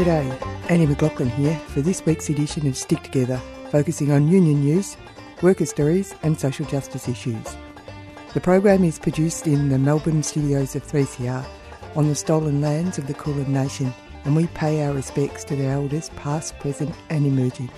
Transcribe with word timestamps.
G'day, 0.00 0.70
Annie 0.70 0.86
McLaughlin 0.86 1.28
here 1.28 1.58
for 1.68 1.82
this 1.82 2.06
week's 2.06 2.30
edition 2.30 2.66
of 2.66 2.74
Stick 2.74 3.02
Together, 3.02 3.38
focusing 3.70 4.10
on 4.12 4.28
union 4.28 4.62
news, 4.62 4.96
worker 5.42 5.66
stories, 5.66 6.14
and 6.22 6.40
social 6.40 6.64
justice 6.64 7.06
issues. 7.06 7.54
The 8.32 8.40
program 8.40 8.82
is 8.82 8.98
produced 8.98 9.46
in 9.46 9.68
the 9.68 9.78
Melbourne 9.78 10.22
studios 10.22 10.74
of 10.74 10.86
3CR 10.86 11.44
on 11.96 12.08
the 12.08 12.14
stolen 12.14 12.62
lands 12.62 12.96
of 12.96 13.08
the 13.08 13.12
Kulin 13.12 13.52
Nation, 13.52 13.92
and 14.24 14.34
we 14.34 14.46
pay 14.46 14.82
our 14.82 14.94
respects 14.94 15.44
to 15.44 15.54
their 15.54 15.72
elders, 15.72 16.08
past, 16.16 16.58
present, 16.60 16.94
and 17.10 17.26
emerging. 17.26 17.68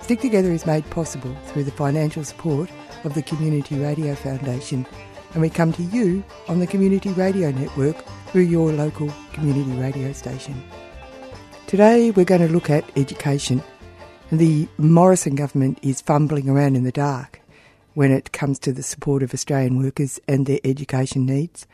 Stick 0.00 0.20
Together 0.20 0.50
is 0.50 0.66
made 0.66 0.90
possible 0.90 1.32
through 1.46 1.62
the 1.62 1.70
financial 1.70 2.24
support 2.24 2.68
of 3.04 3.14
the 3.14 3.22
Community 3.22 3.78
Radio 3.78 4.16
Foundation, 4.16 4.84
and 5.34 5.42
we 5.42 5.48
come 5.48 5.72
to 5.74 5.84
you 5.84 6.24
on 6.48 6.58
the 6.58 6.66
Community 6.66 7.10
Radio 7.10 7.52
Network 7.52 8.04
through 8.32 8.42
your 8.42 8.72
local 8.72 9.14
community 9.32 9.70
radio 9.80 10.12
station. 10.12 10.60
Today 11.66 12.12
we're 12.12 12.24
going 12.24 12.46
to 12.46 12.52
look 12.52 12.70
at 12.70 12.88
education. 12.96 13.60
The 14.30 14.68
Morrison 14.78 15.34
government 15.34 15.80
is 15.82 16.00
fumbling 16.00 16.48
around 16.48 16.76
in 16.76 16.84
the 16.84 16.92
dark 16.92 17.40
when 17.94 18.12
it 18.12 18.30
comes 18.30 18.60
to 18.60 18.72
the 18.72 18.84
support 18.84 19.24
of 19.24 19.34
Australian 19.34 19.76
workers 19.82 20.20
and 20.28 20.46
their 20.46 20.60
education 20.62 21.26
needs. 21.26 21.66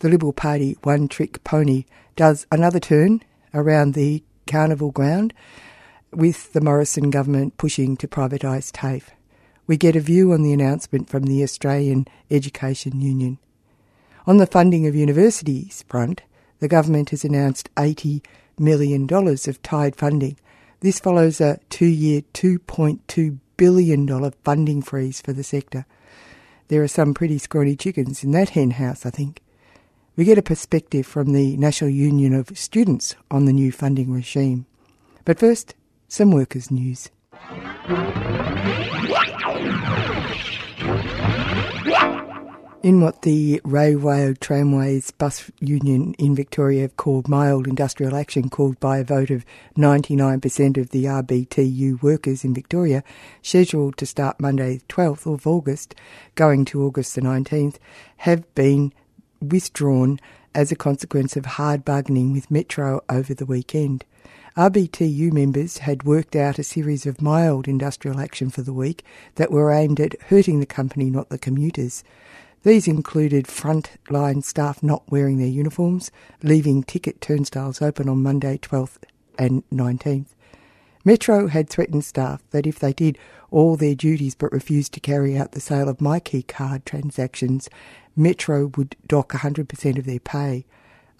The 0.00 0.10
Liberal 0.10 0.34
Party 0.34 0.76
one 0.82 1.08
trick 1.08 1.42
pony 1.44 1.86
does 2.14 2.46
another 2.52 2.78
turn 2.78 3.22
around 3.54 3.94
the 3.94 4.22
carnival 4.46 4.90
ground 4.90 5.32
with 6.12 6.52
the 6.52 6.60
Morrison 6.60 7.08
government 7.08 7.56
pushing 7.56 7.96
to 7.96 8.06
privatise 8.06 8.70
TAFE. 8.70 9.12
We 9.66 9.78
get 9.78 9.96
a 9.96 10.00
view 10.00 10.34
on 10.34 10.42
the 10.42 10.52
announcement 10.52 11.08
from 11.08 11.22
the 11.22 11.42
Australian 11.42 12.06
Education 12.30 13.00
Union. 13.00 13.38
On 14.26 14.36
the 14.36 14.46
funding 14.46 14.86
of 14.86 14.94
universities 14.94 15.86
front, 15.88 16.20
the 16.58 16.68
government 16.68 17.10
has 17.10 17.24
announced 17.24 17.70
80 17.78 18.22
million 18.60 19.06
dollars 19.06 19.48
of 19.48 19.62
tied 19.62 19.96
funding. 19.96 20.36
This 20.80 21.00
follows 21.00 21.40
a 21.40 21.58
two-year, 21.70 22.22
$2.2 22.34 23.38
billion 23.56 24.30
funding 24.44 24.82
freeze 24.82 25.20
for 25.20 25.32
the 25.32 25.42
sector. 25.42 25.86
There 26.68 26.82
are 26.82 26.88
some 26.88 27.14
pretty 27.14 27.38
scrawny 27.38 27.76
chickens 27.76 28.22
in 28.22 28.30
that 28.32 28.50
hen 28.50 28.72
house, 28.72 29.04
I 29.04 29.10
think. 29.10 29.42
We 30.16 30.24
get 30.24 30.38
a 30.38 30.42
perspective 30.42 31.06
from 31.06 31.32
the 31.32 31.56
National 31.56 31.90
Union 31.90 32.34
of 32.34 32.56
Students 32.58 33.16
on 33.30 33.44
the 33.44 33.52
new 33.52 33.72
funding 33.72 34.12
regime. 34.12 34.66
But 35.24 35.38
first, 35.38 35.74
some 36.08 36.30
workers' 36.30 36.70
news. 36.70 37.10
In 42.80 43.00
what 43.00 43.22
the 43.22 43.60
Railway 43.64 44.34
Tramways 44.34 45.10
Bus 45.10 45.50
Union 45.58 46.14
in 46.14 46.36
Victoria 46.36 46.82
have 46.82 46.96
called 46.96 47.26
mild 47.26 47.66
industrial 47.66 48.14
action, 48.14 48.48
called 48.48 48.78
by 48.78 48.98
a 48.98 49.04
vote 49.04 49.30
of 49.30 49.44
99% 49.76 50.76
of 50.76 50.90
the 50.90 51.04
RBTU 51.04 52.00
workers 52.00 52.44
in 52.44 52.54
Victoria, 52.54 53.02
scheduled 53.42 53.96
to 53.96 54.06
start 54.06 54.38
Monday 54.38 54.80
12th 54.88 55.26
of 55.26 55.44
August, 55.44 55.96
going 56.36 56.64
to 56.66 56.84
August 56.84 57.16
the 57.16 57.20
19th, 57.20 57.78
have 58.18 58.54
been 58.54 58.92
withdrawn 59.40 60.20
as 60.54 60.70
a 60.70 60.76
consequence 60.76 61.36
of 61.36 61.46
hard 61.46 61.84
bargaining 61.84 62.32
with 62.32 62.48
Metro 62.48 63.02
over 63.08 63.34
the 63.34 63.46
weekend. 63.46 64.04
RBTU 64.56 65.32
members 65.32 65.78
had 65.78 66.04
worked 66.04 66.36
out 66.36 66.60
a 66.60 66.64
series 66.64 67.06
of 67.06 67.20
mild 67.20 67.66
industrial 67.66 68.20
action 68.20 68.50
for 68.50 68.62
the 68.62 68.72
week 68.72 69.04
that 69.34 69.50
were 69.50 69.72
aimed 69.72 69.98
at 69.98 70.20
hurting 70.22 70.60
the 70.60 70.66
company, 70.66 71.10
not 71.10 71.28
the 71.28 71.38
commuters. 71.38 72.04
These 72.64 72.88
included 72.88 73.46
frontline 73.46 74.42
staff 74.42 74.82
not 74.82 75.10
wearing 75.10 75.38
their 75.38 75.46
uniforms, 75.46 76.10
leaving 76.42 76.82
ticket 76.82 77.20
turnstiles 77.20 77.80
open 77.80 78.08
on 78.08 78.22
Monday 78.22 78.58
12th 78.58 78.98
and 79.38 79.62
19th. 79.70 80.34
Metro 81.04 81.46
had 81.46 81.70
threatened 81.70 82.04
staff 82.04 82.42
that 82.50 82.66
if 82.66 82.78
they 82.80 82.92
did 82.92 83.16
all 83.50 83.76
their 83.76 83.94
duties 83.94 84.34
but 84.34 84.52
refused 84.52 84.92
to 84.92 85.00
carry 85.00 85.38
out 85.38 85.52
the 85.52 85.60
sale 85.60 85.88
of 85.88 85.98
myki 85.98 86.46
card 86.46 86.84
transactions, 86.84 87.68
Metro 88.16 88.72
would 88.76 88.96
dock 89.06 89.32
100% 89.32 89.98
of 89.98 90.04
their 90.04 90.18
pay. 90.18 90.66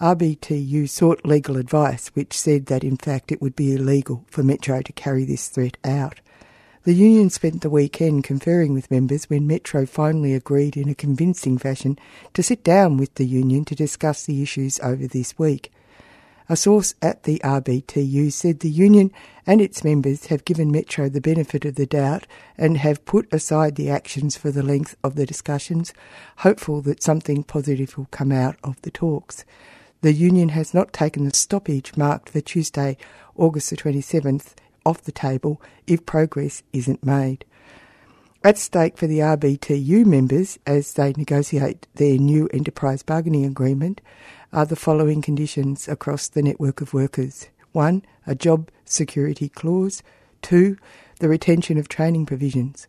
RBTU 0.01 0.87
sought 0.87 1.25
legal 1.25 1.57
advice, 1.57 2.09
which 2.09 2.37
said 2.37 2.67
that 2.67 2.83
in 2.83 2.97
fact 2.97 3.31
it 3.31 3.41
would 3.41 3.55
be 3.55 3.73
illegal 3.73 4.25
for 4.27 4.43
Metro 4.43 4.81
to 4.81 4.93
carry 4.93 5.23
this 5.25 5.47
threat 5.47 5.77
out. 5.83 6.19
The 6.83 6.93
union 6.93 7.29
spent 7.29 7.61
the 7.61 7.69
weekend 7.69 8.23
conferring 8.23 8.73
with 8.73 8.89
members 8.89 9.25
when 9.25 9.45
Metro 9.45 9.85
finally 9.85 10.33
agreed 10.33 10.77
in 10.77 10.87
a 10.87 10.95
convincing 10.95 11.57
fashion 11.57 11.99
to 12.33 12.41
sit 12.41 12.63
down 12.63 12.95
with 12.95 13.13
the 13.15 13.25
union 13.25 13.65
to 13.65 13.75
discuss 13.75 14.25
the 14.25 14.41
issues 14.41 14.79
over 14.79 15.05
this 15.05 15.37
week. 15.37 15.73
A 16.47 16.55
source 16.55 16.95
at 17.01 17.23
the 17.23 17.41
RBTU 17.43 18.31
said 18.31 18.61
the 18.61 18.69
union 18.69 19.11
and 19.45 19.59
its 19.59 19.83
members 19.83 20.27
have 20.27 20.45
given 20.45 20.71
Metro 20.71 21.09
the 21.09 21.19
benefit 21.19 21.65
of 21.65 21.75
the 21.75 21.85
doubt 21.85 22.25
and 22.57 22.77
have 22.77 23.03
put 23.03 23.31
aside 23.33 23.75
the 23.75 23.89
actions 23.89 24.37
for 24.37 24.49
the 24.49 24.63
length 24.63 24.95
of 25.03 25.15
the 25.15 25.25
discussions, 25.25 25.93
hopeful 26.37 26.79
that 26.83 27.03
something 27.03 27.43
positive 27.43 27.97
will 27.97 28.07
come 28.09 28.31
out 28.31 28.55
of 28.63 28.81
the 28.83 28.91
talks. 28.91 29.43
The 30.01 30.13
union 30.13 30.49
has 30.49 30.73
not 30.73 30.93
taken 30.93 31.25
the 31.25 31.35
stoppage 31.35 31.97
marked 31.97 32.29
for 32.29 32.39
Tuesday, 32.39 32.95
August 33.35 33.69
the 33.69 33.75
27th 33.75 34.53
off 34.85 35.03
the 35.03 35.11
table 35.11 35.61
if 35.87 36.05
progress 36.05 36.63
isn't 36.73 37.03
made. 37.03 37.45
At 38.41 38.57
stake 38.57 38.97
for 38.97 39.05
the 39.05 39.19
RBTU 39.19 40.05
members 40.05 40.59
as 40.65 40.93
they 40.93 41.11
negotiate 41.11 41.87
their 41.95 42.17
new 42.17 42.47
enterprise 42.53 43.03
bargaining 43.03 43.45
agreement 43.45 43.99
are 44.53 44.65
the 44.65 44.77
following 44.77 45.21
conditions 45.21 45.89
across 45.89 46.29
the 46.29 46.41
network 46.41 46.79
of 46.79 46.93
workers. 46.93 47.47
One, 47.73 48.03
a 48.25 48.35
job 48.35 48.69
security 48.85 49.49
clause. 49.49 50.01
Two, 50.41 50.77
the 51.19 51.27
retention 51.27 51.77
of 51.77 51.89
training 51.89 52.25
provisions. 52.25 52.87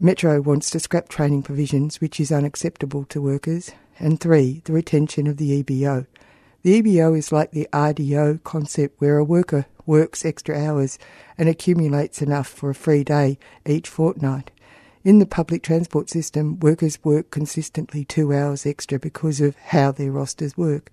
Metro 0.00 0.40
wants 0.40 0.70
to 0.70 0.80
scrap 0.80 1.08
training 1.08 1.44
provisions, 1.44 2.00
which 2.00 2.18
is 2.18 2.32
unacceptable 2.32 3.04
to 3.04 3.22
workers. 3.22 3.70
And 4.00 4.18
three, 4.18 4.60
the 4.64 4.72
retention 4.72 5.28
of 5.28 5.36
the 5.36 5.62
EBO. 5.62 6.06
The 6.62 6.82
EBO 6.82 7.16
is 7.16 7.30
like 7.30 7.52
the 7.52 7.68
RDO 7.72 8.42
concept 8.42 9.00
where 9.00 9.18
a 9.18 9.24
worker 9.24 9.66
works 9.86 10.24
extra 10.24 10.58
hours 10.58 10.98
and 11.36 11.48
accumulates 11.48 12.22
enough 12.22 12.48
for 12.48 12.70
a 12.70 12.74
free 12.74 13.04
day 13.04 13.38
each 13.66 13.88
fortnight. 13.88 14.50
In 15.04 15.18
the 15.18 15.26
public 15.26 15.62
transport 15.62 16.08
system, 16.08 16.58
workers 16.60 16.98
work 17.04 17.30
consistently 17.30 18.04
two 18.04 18.32
hours 18.32 18.64
extra 18.64 18.98
because 18.98 19.40
of 19.40 19.56
how 19.56 19.92
their 19.92 20.10
rosters 20.10 20.56
work. 20.56 20.90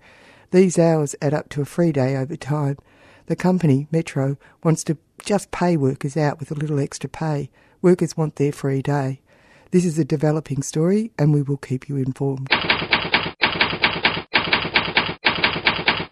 These 0.50 0.78
hours 0.78 1.16
add 1.22 1.32
up 1.32 1.48
to 1.50 1.62
a 1.62 1.64
free 1.64 1.92
day 1.92 2.16
over 2.16 2.36
time. 2.36 2.76
The 3.26 3.36
company, 3.36 3.88
Metro, 3.90 4.36
wants 4.62 4.84
to 4.84 4.98
just 5.24 5.50
pay 5.50 5.78
workers 5.78 6.16
out 6.16 6.38
with 6.38 6.50
a 6.50 6.54
little 6.54 6.78
extra 6.78 7.08
pay. 7.08 7.48
Workers 7.80 8.16
want 8.16 8.36
their 8.36 8.52
free 8.52 8.82
day. 8.82 9.22
This 9.70 9.86
is 9.86 9.98
a 9.98 10.04
developing 10.04 10.62
story 10.62 11.10
and 11.18 11.32
we 11.32 11.40
will 11.40 11.56
keep 11.56 11.88
you 11.88 11.96
informed. 11.96 12.48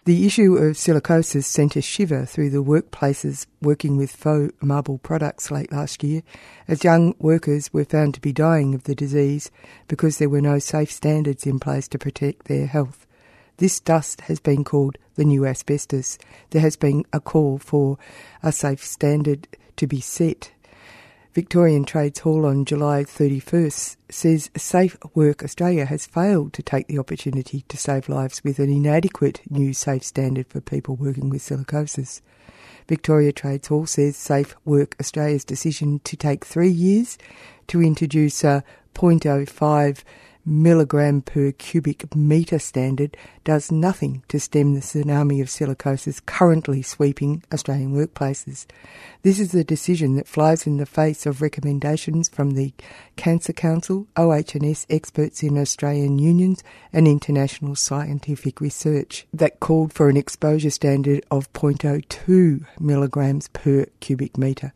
The 0.05 0.25
issue 0.25 0.55
of 0.55 0.77
silicosis 0.77 1.43
sent 1.43 1.75
a 1.75 1.81
shiver 1.81 2.25
through 2.25 2.49
the 2.49 2.63
workplaces 2.63 3.45
working 3.61 3.97
with 3.97 4.15
faux 4.15 4.51
marble 4.59 4.97
products 4.97 5.51
late 5.51 5.71
last 5.71 6.03
year, 6.03 6.23
as 6.67 6.83
young 6.83 7.13
workers 7.19 7.71
were 7.71 7.85
found 7.85 8.15
to 8.15 8.19
be 8.19 8.33
dying 8.33 8.73
of 8.73 8.85
the 8.85 8.95
disease 8.95 9.51
because 9.87 10.17
there 10.17 10.27
were 10.27 10.41
no 10.41 10.57
safe 10.57 10.91
standards 10.91 11.45
in 11.45 11.59
place 11.59 11.87
to 11.89 11.99
protect 11.99 12.45
their 12.45 12.65
health. 12.65 13.05
This 13.57 13.79
dust 13.79 14.21
has 14.21 14.39
been 14.39 14.63
called 14.63 14.97
the 15.17 15.23
new 15.23 15.45
asbestos. 15.45 16.17
There 16.49 16.63
has 16.63 16.75
been 16.75 17.05
a 17.13 17.19
call 17.19 17.59
for 17.59 17.99
a 18.41 18.51
safe 18.51 18.83
standard 18.83 19.47
to 19.75 19.85
be 19.85 20.01
set 20.01 20.51
Victorian 21.33 21.85
Trades 21.85 22.19
Hall 22.19 22.45
on 22.45 22.65
July 22.65 23.05
31st 23.05 23.95
says 24.09 24.51
Safe 24.57 24.97
Work 25.15 25.43
Australia 25.45 25.85
has 25.85 26.05
failed 26.05 26.51
to 26.51 26.61
take 26.61 26.87
the 26.87 26.99
opportunity 26.99 27.63
to 27.69 27.77
save 27.77 28.09
lives 28.09 28.43
with 28.43 28.59
an 28.59 28.69
inadequate 28.69 29.39
new 29.49 29.71
safe 29.71 30.03
standard 30.03 30.47
for 30.49 30.59
people 30.59 30.97
working 30.97 31.29
with 31.29 31.41
silicosis. 31.41 32.19
Victoria 32.89 33.31
Trades 33.31 33.69
Hall 33.69 33.85
says 33.85 34.17
Safe 34.17 34.57
Work 34.65 34.97
Australia's 34.99 35.45
decision 35.45 35.99
to 36.03 36.17
take 36.17 36.43
three 36.43 36.69
years 36.69 37.17
to 37.67 37.81
introduce 37.81 38.43
a 38.43 38.61
0.05 38.93 40.03
milligram 40.45 41.21
per 41.21 41.51
cubic 41.51 42.15
metre 42.15 42.59
standard 42.59 43.15
does 43.43 43.71
nothing 43.71 44.23
to 44.27 44.39
stem 44.39 44.73
the 44.73 44.79
tsunami 44.79 45.41
of 45.41 45.47
silicosis 45.47 46.25
currently 46.25 46.81
sweeping 46.81 47.43
Australian 47.53 47.93
workplaces. 47.93 48.65
This 49.23 49.39
is 49.39 49.53
a 49.53 49.63
decision 49.63 50.15
that 50.15 50.27
flies 50.27 50.65
in 50.65 50.77
the 50.77 50.85
face 50.85 51.25
of 51.25 51.41
recommendations 51.41 52.29
from 52.29 52.51
the 52.51 52.73
Cancer 53.15 53.53
Council, 53.53 54.07
OH&S 54.15 54.85
experts 54.89 55.43
in 55.43 55.57
Australian 55.57 56.19
unions 56.19 56.63
and 56.91 57.07
international 57.07 57.75
scientific 57.75 58.61
research 58.61 59.27
that 59.33 59.59
called 59.59 59.93
for 59.93 60.09
an 60.09 60.17
exposure 60.17 60.69
standard 60.69 61.23
of 61.29 61.51
0.02 61.53 62.65
milligrams 62.79 63.47
per 63.49 63.85
cubic 63.99 64.37
metre. 64.37 64.73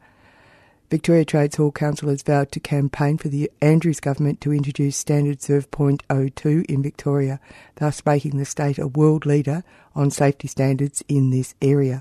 Victoria 0.96 1.26
Trades 1.26 1.58
Hall 1.58 1.74
Council 1.74 2.08
has 2.08 2.24
vowed 2.24 2.54
to 2.54 2.60
campaign 2.62 3.18
for 3.18 3.28
the 3.28 3.52
Andrews 3.62 4.00
government 4.00 4.40
to 4.40 4.54
introduce 4.54 4.96
standards 4.96 5.50
of 5.50 5.70
0.02 5.70 6.64
in 6.68 6.82
Victoria, 6.82 7.42
thus 7.76 8.06
making 8.06 8.38
the 8.38 8.46
state 8.46 8.78
a 8.80 8.88
world 8.88 9.26
leader 9.26 9.66
on 9.94 10.10
safety 10.10 10.48
standards 10.48 11.04
in 11.10 11.32
this 11.32 11.54
area. 11.62 12.00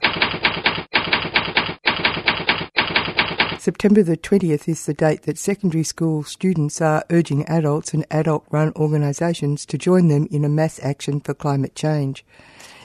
September 3.58 4.04
the 4.04 4.16
20th 4.16 4.68
is 4.68 4.86
the 4.86 4.94
date 4.94 5.22
that 5.22 5.38
secondary 5.38 5.82
school 5.82 6.22
students 6.22 6.80
are 6.80 7.04
urging 7.10 7.44
adults 7.48 7.94
and 7.94 8.06
adult 8.12 8.44
run 8.52 8.72
organisations 8.76 9.66
to 9.66 9.76
join 9.76 10.06
them 10.06 10.28
in 10.30 10.44
a 10.44 10.48
mass 10.48 10.78
action 10.84 11.18
for 11.18 11.34
climate 11.34 11.74
change. 11.74 12.24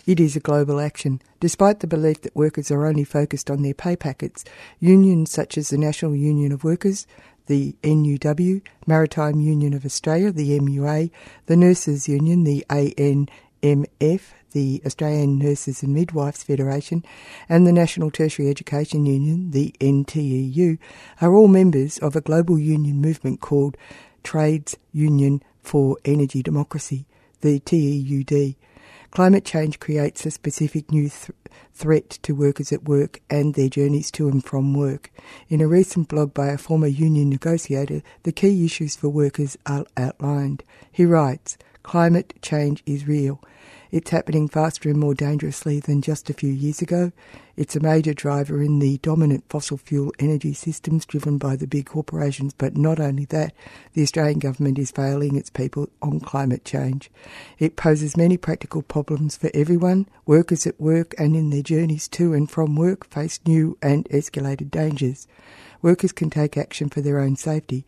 It 0.10 0.20
is 0.20 0.36
a 0.36 0.40
global 0.40 0.80
action. 0.80 1.22
Despite 1.40 1.82
the 1.82 1.86
belief 1.86 2.22
that 2.22 2.36
workers 2.36 2.72
are 2.72 2.88
only 2.88 3.04
focused 3.04 3.52
on 3.52 3.62
their 3.62 3.76
pay 3.76 3.96
packets, 3.96 4.44
unions 4.80 5.30
such 5.30 5.56
as 5.56 5.70
the 5.70 5.78
National 5.78 6.16
Union 6.16 6.52
of 6.52 6.64
Workers, 6.64 7.06
the 7.46 7.76
NUW, 7.84 8.64
Maritime 8.88 9.40
Union 9.40 9.72
of 9.76 9.86
Australia, 9.86 10.32
the 10.32 10.60
MUA, 10.60 11.12
the 11.46 11.56
Nurses 11.56 12.10
Union, 12.10 12.44
the 12.44 12.66
ANMF, 12.72 14.22
the 14.52 14.82
Australian 14.84 15.38
Nurses 15.38 15.84
and 15.84 15.94
Midwives 15.94 16.42
Federation, 16.42 17.06
and 17.48 17.68
the 17.68 17.72
National 17.72 18.10
Tertiary 18.10 18.50
Education 18.50 19.06
Union, 19.06 19.52
the 19.52 19.76
NTEU, 19.80 20.80
are 21.22 21.36
all 21.36 21.48
members 21.48 22.00
of 22.00 22.16
a 22.16 22.22
global 22.22 22.58
union 22.58 23.00
movement 23.00 23.42
called 23.42 23.78
Trades 24.24 24.76
Union 24.92 25.44
for 25.62 26.00
Energy 26.04 26.42
Democracy, 26.42 27.06
the 27.42 27.60
TEUD. 27.60 28.56
Climate 29.12 29.44
change 29.44 29.80
creates 29.80 30.26
a 30.26 30.32
specific 30.32 30.92
new 30.92 31.10
th- 31.10 31.32
threat 31.74 32.10
to 32.22 32.36
workers 32.36 32.72
at 32.72 32.84
work 32.84 33.22
and 33.30 33.56
their 33.56 33.68
journeys 33.68 34.12
to 34.12 34.28
and 34.28 34.44
from 34.46 34.76
work. 34.76 35.12
In 35.48 35.62
a 35.62 35.68
recent 35.68 36.10
blog 36.10 36.34
by 36.34 36.48
a 36.48 36.58
former 36.60 36.88
union 36.88 37.30
negotiator, 37.30 38.04
the 38.24 38.32
key 38.32 38.64
issues 38.66 38.96
for 38.96 39.10
workers 39.10 39.58
are 39.66 39.86
outlined. 39.98 40.64
He 40.92 41.06
writes, 41.06 41.58
Climate 41.82 42.36
change 42.42 42.84
is 42.86 43.08
real. 43.08 43.42
It's 43.92 44.12
happening 44.12 44.48
faster 44.48 44.88
and 44.88 45.00
more 45.00 45.16
dangerously 45.16 45.80
than 45.80 46.04
just 46.04 46.30
a 46.30 46.34
few 46.34 46.52
years 46.52 46.80
ago. 46.80 47.12
It's 47.58 47.76
a 47.76 47.80
major 47.80 48.14
driver 48.14 48.62
in 48.62 48.78
the 48.78 49.00
dominant 49.00 49.46
fossil 49.50 49.78
fuel 49.78 50.14
energy 50.20 50.54
systems 50.54 51.08
driven 51.08 51.40
by 51.40 51.56
the 51.56 51.66
big 51.66 51.88
corporations, 51.88 52.54
but 52.54 52.78
not 52.78 53.00
only 53.00 53.26
that, 53.26 53.54
the 53.94 54.04
Australian 54.04 54.40
government 54.40 54.78
is 54.78 54.92
failing 54.92 55.36
its 55.36 55.50
people 55.50 55.90
on 56.04 56.20
climate 56.20 56.64
change. 56.66 57.10
It 57.58 57.76
poses 57.76 58.16
many 58.16 58.38
practical 58.38 58.84
problems 58.84 59.36
for 59.36 59.50
everyone. 59.56 60.08
Workers 60.28 60.68
at 60.68 60.80
work 60.80 61.16
and 61.18 61.36
in 61.36 61.50
their 61.50 61.64
journeys 61.64 62.08
to 62.10 62.34
and 62.34 62.50
from 62.50 62.76
work 62.76 63.08
face 63.08 63.40
new 63.48 63.76
and 63.82 64.08
escalated 64.10 64.70
dangers. 64.70 65.28
Workers 65.82 66.12
can 66.12 66.30
take 66.30 66.58
action 66.58 66.90
for 66.90 67.02
their 67.02 67.20
own 67.20 67.38
safety. 67.38 67.86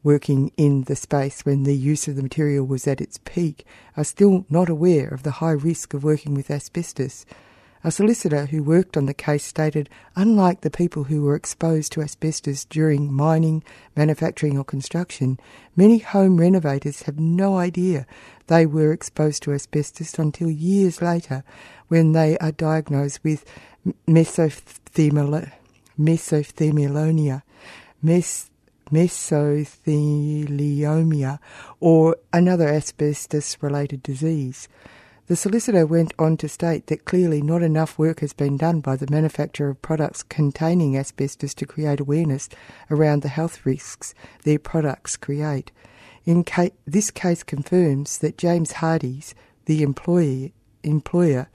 working 0.02 0.52
in 0.56 0.82
the 0.82 0.94
space 0.94 1.44
when 1.44 1.64
the 1.64 1.76
use 1.76 2.06
of 2.06 2.16
the 2.16 2.22
material 2.22 2.64
was 2.64 2.86
at 2.86 3.00
its 3.00 3.18
peak, 3.24 3.66
are 3.96 4.04
still 4.04 4.46
not 4.48 4.68
aware 4.68 5.08
of 5.08 5.22
the 5.24 5.32
high 5.32 5.50
risk 5.50 5.94
of 5.94 6.04
working 6.04 6.34
with 6.34 6.50
asbestos. 6.50 7.26
A 7.84 7.90
solicitor 7.90 8.46
who 8.46 8.62
worked 8.62 8.96
on 8.96 9.04
the 9.06 9.14
case 9.14 9.44
stated, 9.44 9.88
unlike 10.16 10.62
the 10.62 10.70
people 10.70 11.04
who 11.04 11.22
were 11.22 11.36
exposed 11.36 11.92
to 11.92 12.02
asbestos 12.02 12.64
during 12.64 13.12
mining, 13.12 13.62
manufacturing, 13.94 14.58
or 14.58 14.64
construction, 14.64 15.38
many 15.76 15.98
home 15.98 16.38
renovators 16.38 17.02
have 17.02 17.20
no 17.20 17.58
idea 17.58 18.06
they 18.46 18.64
were 18.66 18.92
exposed 18.92 19.42
to 19.42 19.52
asbestos 19.52 20.18
until 20.18 20.50
years 20.50 21.02
later 21.02 21.44
when 21.88 22.12
they 22.12 22.38
are 22.38 22.52
diagnosed 22.52 23.22
with 23.22 23.44
mesothelioma. 24.08 25.52
mesothelioma, 25.98 27.42
mes- 28.02 28.50
mesothelioma, 28.90 31.38
or 31.80 32.16
another 32.32 32.68
asbestos 32.68 33.58
related 33.60 34.02
disease. 34.02 34.68
The 35.28 35.34
solicitor 35.34 35.84
went 35.86 36.14
on 36.20 36.36
to 36.36 36.48
state 36.48 36.86
that 36.86 37.04
clearly 37.04 37.42
not 37.42 37.60
enough 37.60 37.98
work 37.98 38.20
has 38.20 38.32
been 38.32 38.56
done 38.56 38.78
by 38.78 38.94
the 38.94 39.10
manufacturer 39.10 39.70
of 39.70 39.82
products 39.82 40.22
containing 40.22 40.96
asbestos 40.96 41.52
to 41.54 41.66
create 41.66 41.98
awareness 41.98 42.48
around 42.92 43.22
the 43.22 43.28
health 43.28 43.66
risks 43.66 44.14
their 44.44 44.60
products 44.60 45.16
create. 45.16 45.72
Ca- 46.46 46.70
this 46.86 47.10
case 47.10 47.42
confirms 47.42 48.18
that 48.18 48.38
James 48.38 48.72
Hardie's, 48.72 49.34
the 49.64 49.82
employee, 49.82 50.54
employer, 50.84 51.48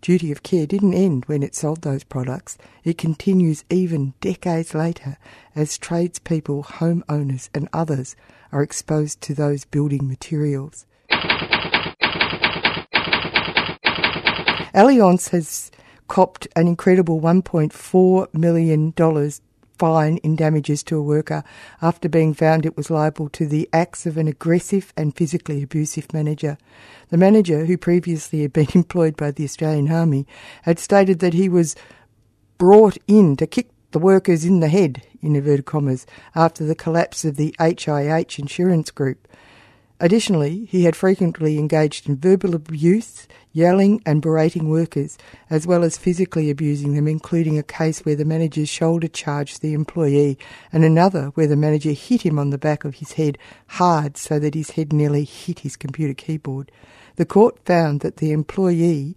duty 0.00 0.32
of 0.32 0.42
care 0.42 0.66
didn't 0.66 0.94
end 0.94 1.24
when 1.26 1.44
it 1.44 1.54
sold 1.54 1.82
those 1.82 2.02
products. 2.02 2.58
It 2.82 2.98
continues 2.98 3.64
even 3.70 4.14
decades 4.20 4.74
later 4.74 5.16
as 5.54 5.78
tradespeople, 5.78 6.64
homeowners, 6.64 7.50
and 7.54 7.68
others 7.72 8.16
are 8.50 8.64
exposed 8.64 9.20
to 9.20 9.34
those 9.34 9.64
building 9.64 10.08
materials. 10.08 10.86
Allianz 14.74 15.30
has 15.30 15.70
copped 16.08 16.48
an 16.56 16.66
incredible 16.66 17.20
$1.4 17.20 18.34
million 18.34 18.92
fine 19.78 20.16
in 20.18 20.36
damages 20.36 20.82
to 20.84 20.96
a 20.96 21.02
worker 21.02 21.42
after 21.80 22.08
being 22.08 22.32
found 22.32 22.64
it 22.64 22.76
was 22.76 22.90
liable 22.90 23.28
to 23.28 23.46
the 23.46 23.68
acts 23.72 24.06
of 24.06 24.16
an 24.16 24.28
aggressive 24.28 24.92
and 24.96 25.16
physically 25.16 25.62
abusive 25.62 26.12
manager. 26.12 26.56
The 27.10 27.16
manager, 27.16 27.66
who 27.66 27.76
previously 27.76 28.42
had 28.42 28.52
been 28.52 28.68
employed 28.74 29.16
by 29.16 29.30
the 29.30 29.44
Australian 29.44 29.90
Army, 29.90 30.26
had 30.62 30.78
stated 30.78 31.18
that 31.18 31.34
he 31.34 31.48
was 31.48 31.74
brought 32.58 32.96
in 33.08 33.36
to 33.36 33.46
kick 33.46 33.70
the 33.90 33.98
workers 33.98 34.44
in 34.44 34.60
the 34.60 34.68
head, 34.68 35.02
in 35.20 35.36
inverted 35.36 35.66
commas, 35.66 36.06
after 36.34 36.64
the 36.64 36.74
collapse 36.74 37.24
of 37.24 37.36
the 37.36 37.54
HIH 37.58 38.38
insurance 38.38 38.90
group. 38.90 39.28
Additionally, 40.02 40.64
he 40.68 40.82
had 40.82 40.96
frequently 40.96 41.60
engaged 41.60 42.08
in 42.08 42.16
verbal 42.16 42.56
abuse, 42.56 43.28
yelling 43.52 44.02
and 44.04 44.20
berating 44.20 44.68
workers, 44.68 45.16
as 45.48 45.64
well 45.64 45.84
as 45.84 45.96
physically 45.96 46.50
abusing 46.50 46.96
them, 46.96 47.06
including 47.06 47.56
a 47.56 47.62
case 47.62 48.00
where 48.00 48.16
the 48.16 48.24
manager 48.24 48.66
shoulder 48.66 49.06
charged 49.06 49.62
the 49.62 49.74
employee 49.74 50.36
and 50.72 50.84
another 50.84 51.26
where 51.34 51.46
the 51.46 51.54
manager 51.54 51.92
hit 51.92 52.22
him 52.22 52.36
on 52.36 52.50
the 52.50 52.58
back 52.58 52.84
of 52.84 52.96
his 52.96 53.12
head 53.12 53.38
hard 53.68 54.16
so 54.16 54.40
that 54.40 54.54
his 54.54 54.70
head 54.70 54.92
nearly 54.92 55.22
hit 55.22 55.60
his 55.60 55.76
computer 55.76 56.14
keyboard. 56.14 56.72
The 57.14 57.24
court 57.24 57.64
found 57.64 58.00
that 58.00 58.16
the 58.16 58.32
employee 58.32 59.16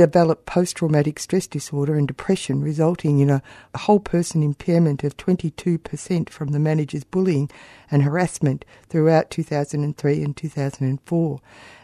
developed 0.00 0.46
post 0.46 0.76
traumatic 0.76 1.18
stress 1.18 1.46
disorder 1.46 1.94
and 1.94 2.08
depression, 2.08 2.62
resulting 2.62 3.18
in 3.20 3.28
a, 3.28 3.42
whole 3.74 4.00
person 4.00 4.42
impairment 4.42 5.04
of 5.04 5.14
22% 5.18 6.30
from 6.30 6.48
the 6.48 6.58
manager's 6.58 7.04
bullying 7.04 7.50
and 7.90 8.02
harassment 8.02 8.64
throughout 8.88 9.30
2003 9.30 10.22
and 10.22 10.34
2004. 10.34 11.40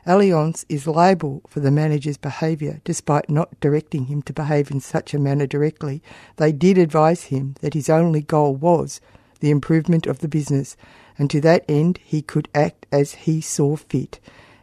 Allianz 0.07 0.65
is 0.71 0.87
liable 0.87 1.43
for 1.47 1.61
the 1.61 1.71
manager's 1.71 2.17
behaviour 2.17 2.81
despite 2.85 3.29
not 3.29 3.61
directing 3.61 4.07
him 4.07 4.23
to 4.23 4.33
behave 4.33 4.71
in 4.71 4.81
such 4.81 5.13
a 5.13 5.19
manner 5.19 5.47
directly. 5.47 6.03
They 6.37 6.53
did 6.53 6.79
advise 6.79 7.25
him 7.25 7.57
that 7.61 7.75
his 7.75 7.91
only 7.91 8.23
goal 8.23 8.57
was 8.57 8.99
the 9.41 9.51
improvement 9.51 10.07
of 10.07 10.21
the 10.21 10.29
business, 10.29 10.75
and 11.19 11.29
to 11.29 11.43
that 11.43 11.67
end 11.69 11.99
he 12.03 12.23
could 12.23 12.49
act 12.55 12.87
as 12.91 13.13
he 13.13 13.43
saw 13.43 13.77
fit. 13.77 14.21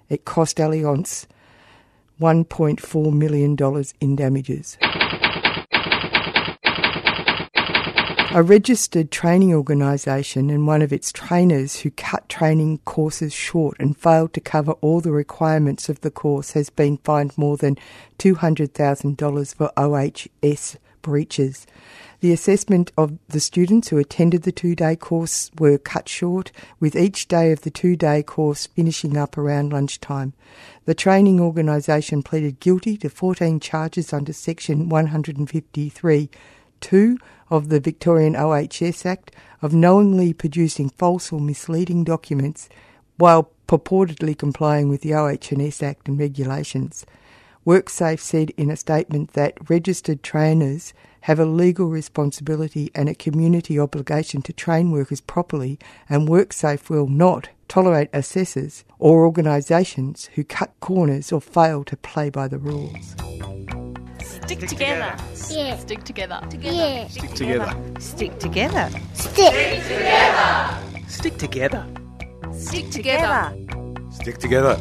It 0.09 0.25
cost 0.25 0.57
Allianz 0.57 1.27
$1.4 2.23 3.11
million 3.11 3.57
in 3.99 4.15
damages. 4.15 4.77
A 8.31 8.41
registered 8.41 9.11
training 9.11 9.53
organisation 9.53 10.49
and 10.49 10.65
one 10.65 10.81
of 10.81 10.93
its 10.93 11.11
trainers 11.11 11.81
who 11.81 11.91
cut 11.91 12.29
training 12.29 12.77
courses 12.85 13.33
short 13.33 13.75
and 13.77 13.97
failed 13.97 14.31
to 14.35 14.39
cover 14.39 14.71
all 14.79 15.01
the 15.01 15.11
requirements 15.11 15.89
of 15.89 15.99
the 15.99 16.09
course 16.09 16.53
has 16.53 16.69
been 16.69 16.95
fined 16.99 17.37
more 17.37 17.57
than 17.57 17.77
$200,000 18.19 19.55
for 19.55 19.71
OHS 19.75 20.77
breaches. 21.01 21.67
The 22.23 22.31
assessment 22.31 22.93
of 22.97 23.19
the 23.27 23.41
students 23.41 23.89
who 23.89 23.97
attended 23.97 24.43
the 24.43 24.53
two 24.53 24.75
day 24.75 24.95
course 24.95 25.51
were 25.59 25.77
cut 25.77 26.07
short, 26.07 26.53
with 26.79 26.95
each 26.95 27.27
day 27.27 27.51
of 27.51 27.63
the 27.63 27.69
two 27.69 27.97
day 27.97 28.23
course 28.23 28.65
finishing 28.65 29.17
up 29.17 29.37
around 29.37 29.73
lunchtime. 29.73 30.31
The 30.85 30.95
training 30.95 31.41
organisation 31.41 32.23
pleaded 32.23 32.61
guilty 32.61 32.95
to 32.99 33.09
14 33.09 33.59
charges 33.59 34.13
under 34.13 34.31
Section 34.31 34.87
153 34.87 36.29
2 36.79 37.17
of 37.49 37.67
the 37.67 37.81
Victorian 37.81 38.37
OHS 38.37 39.05
Act 39.05 39.31
of 39.61 39.73
knowingly 39.73 40.31
producing 40.31 40.87
false 40.91 41.29
or 41.33 41.41
misleading 41.41 42.05
documents 42.05 42.69
while 43.17 43.51
purportedly 43.67 44.37
complying 44.37 44.87
with 44.87 45.01
the 45.01 45.13
OH&S 45.13 45.83
Act 45.83 46.07
and 46.07 46.17
regulations. 46.17 47.05
WorkSafe 47.65 48.19
said 48.19 48.49
in 48.51 48.69
a 48.69 48.75
statement 48.75 49.33
that 49.33 49.69
registered 49.69 50.21
trainers 50.21 50.93
have 51.21 51.39
a 51.39 51.45
legal 51.45 51.87
responsibility 51.87 52.91
and 52.93 53.07
a 53.07 53.15
community 53.15 53.79
obligation 53.79 54.41
to 54.41 54.51
train 54.51 54.91
workers 54.91 55.21
properly, 55.21 55.79
and 56.09 56.27
WorkSafe 56.27 56.89
will 56.89 57.07
not 57.07 57.47
tolerate 57.69 58.09
assessors 58.11 58.83
or 58.99 59.25
organisations 59.25 60.29
who 60.35 60.43
cut 60.43 60.73
corners 60.81 61.31
or 61.31 61.39
fail 61.39 61.85
to 61.85 61.95
play 61.95 62.29
by 62.29 62.49
the 62.49 62.57
rules. 62.57 63.15
Stick 64.21 64.59
together. 64.67 65.15
Yeah. 65.49 65.77
Stick 65.77 66.03
together. 66.03 66.41
Yeah. 66.59 67.07
Stick 67.07 67.31
together. 67.31 67.99
Stick 67.99 68.39
together. 68.39 68.89
Stick. 69.13 69.83
Together. 69.83 71.07
Stick 71.07 71.37
together. 71.37 71.87
Stick 72.51 72.89
together. 72.89 73.57
Stick 74.11 74.37
together. 74.39 74.77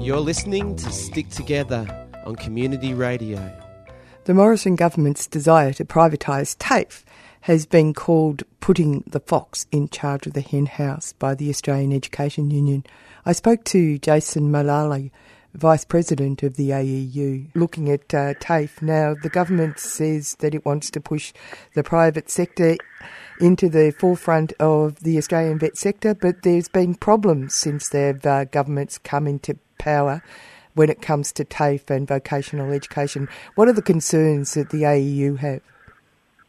You're 0.00 0.20
listening 0.20 0.76
to 0.76 0.90
Stick 0.90 1.28
Together 1.28 1.86
on 2.24 2.34
Community 2.34 2.94
Radio. 2.94 3.52
The 4.24 4.32
Morrison 4.32 4.74
government's 4.74 5.26
desire 5.26 5.74
to 5.74 5.84
privatise 5.84 6.56
TAFE 6.58 7.04
has 7.42 7.66
been 7.66 7.92
called 7.92 8.44
putting 8.60 9.04
the 9.06 9.20
fox 9.20 9.66
in 9.70 9.90
charge 9.90 10.26
of 10.26 10.32
the 10.32 10.40
hen 10.40 10.64
house 10.64 11.12
by 11.12 11.34
the 11.34 11.50
Australian 11.50 11.92
Education 11.92 12.50
Union. 12.50 12.84
I 13.26 13.32
spoke 13.32 13.62
to 13.64 13.98
Jason 13.98 14.50
Malali, 14.50 15.10
Vice 15.52 15.84
President 15.84 16.42
of 16.42 16.56
the 16.56 16.70
AEU, 16.70 17.50
looking 17.54 17.90
at 17.90 18.14
uh, 18.14 18.32
TAFE. 18.40 18.80
Now, 18.80 19.14
the 19.22 19.28
government 19.28 19.78
says 19.78 20.34
that 20.36 20.54
it 20.54 20.64
wants 20.64 20.90
to 20.92 21.00
push 21.00 21.34
the 21.74 21.82
private 21.82 22.30
sector 22.30 22.78
into 23.38 23.68
the 23.68 23.94
forefront 23.98 24.54
of 24.60 25.00
the 25.00 25.18
Australian 25.18 25.58
VET 25.58 25.76
sector, 25.76 26.14
but 26.14 26.42
there's 26.42 26.68
been 26.68 26.94
problems 26.94 27.54
since 27.54 27.90
their 27.90 28.18
uh, 28.24 28.44
government's 28.44 28.96
come 28.96 29.26
into 29.26 29.58
power 29.80 30.22
when 30.74 30.88
it 30.88 31.02
comes 31.02 31.32
to 31.32 31.44
TAFE 31.44 31.90
and 31.90 32.06
vocational 32.06 32.72
education. 32.72 33.28
What 33.56 33.66
are 33.66 33.72
the 33.72 33.82
concerns 33.82 34.54
that 34.54 34.70
the 34.70 34.82
AEU 34.82 35.38
have? 35.38 35.62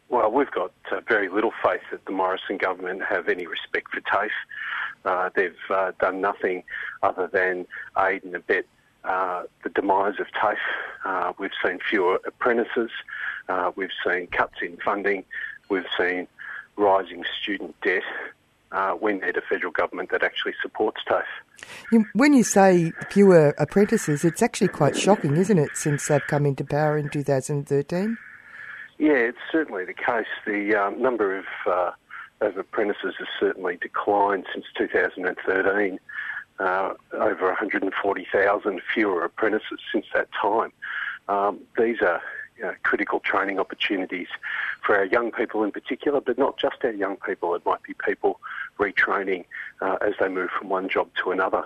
Well, 0.09 0.29
we've 0.29 0.51
got 0.51 0.73
uh, 0.91 0.99
very 1.07 1.29
little 1.29 1.53
faith 1.63 1.81
that 1.91 2.05
the 2.05 2.11
Morrison 2.11 2.57
government 2.57 3.01
have 3.09 3.29
any 3.29 3.47
respect 3.47 3.87
for 3.93 4.01
TAFE. 4.01 4.31
Uh, 5.05 5.29
they've 5.35 5.55
uh, 5.69 5.93
done 5.99 6.21
nothing 6.21 6.63
other 7.01 7.27
than 7.27 7.65
aid 7.97 8.23
and 8.23 8.35
abet 8.35 8.65
uh, 9.05 9.43
the 9.63 9.69
demise 9.69 10.19
of 10.19 10.27
TAFE. 10.33 10.57
Uh, 11.05 11.33
we've 11.39 11.57
seen 11.63 11.79
fewer 11.89 12.19
apprentices. 12.25 12.91
Uh, 13.49 13.71
we've 13.75 13.95
seen 14.05 14.27
cuts 14.27 14.61
in 14.61 14.77
funding. 14.83 15.23
We've 15.69 15.87
seen 15.97 16.27
rising 16.75 17.23
student 17.41 17.75
debt. 17.81 18.03
Uh, 18.71 18.95
we 19.01 19.13
need 19.13 19.35
a 19.35 19.41
federal 19.41 19.71
government 19.71 20.09
that 20.11 20.23
actually 20.23 20.53
supports 20.61 21.01
TAFE. 21.07 21.25
You- 21.91 22.05
When 22.13 22.33
you 22.33 22.43
say 22.43 22.91
fewer 23.09 23.53
apprentices, 23.57 24.23
it's 24.23 24.41
actually 24.41 24.69
quite 24.69 24.95
shocking, 24.95 25.35
isn't 25.35 25.57
it, 25.57 25.71
since 25.75 26.07
they've 26.07 26.25
come 26.27 26.45
into 26.45 26.63
power 26.63 26.97
in 26.97 27.09
2013? 27.09 28.17
Yeah, 28.97 29.13
it's 29.13 29.37
certainly 29.51 29.83
the 29.83 29.93
case. 29.93 30.27
The 30.45 30.75
um, 30.75 31.01
number 31.01 31.37
of, 31.37 31.45
uh, 31.65 31.91
of 32.39 32.57
apprentices 32.57 33.15
has 33.17 33.27
certainly 33.39 33.77
declined 33.81 34.45
since 34.53 34.65
2013. 34.77 35.99
Uh, 36.59 36.93
over 37.13 37.47
140,000 37.47 38.81
fewer 38.93 39.25
apprentices 39.25 39.79
since 39.91 40.05
that 40.13 40.27
time. 40.39 40.71
Um, 41.27 41.59
these 41.77 42.01
are 42.01 42.21
critical 42.83 43.19
training 43.19 43.59
opportunities 43.59 44.27
for 44.85 44.95
our 44.95 45.05
young 45.05 45.31
people 45.31 45.63
in 45.63 45.71
particular, 45.71 46.21
but 46.21 46.37
not 46.37 46.57
just 46.57 46.77
our 46.83 46.91
young 46.91 47.17
people. 47.17 47.55
It 47.55 47.65
might 47.65 47.83
be 47.83 47.93
people 47.93 48.39
retraining 48.79 49.45
uh, 49.81 49.97
as 50.01 50.13
they 50.19 50.27
move 50.27 50.49
from 50.57 50.69
one 50.69 50.89
job 50.89 51.09
to 51.23 51.31
another. 51.31 51.65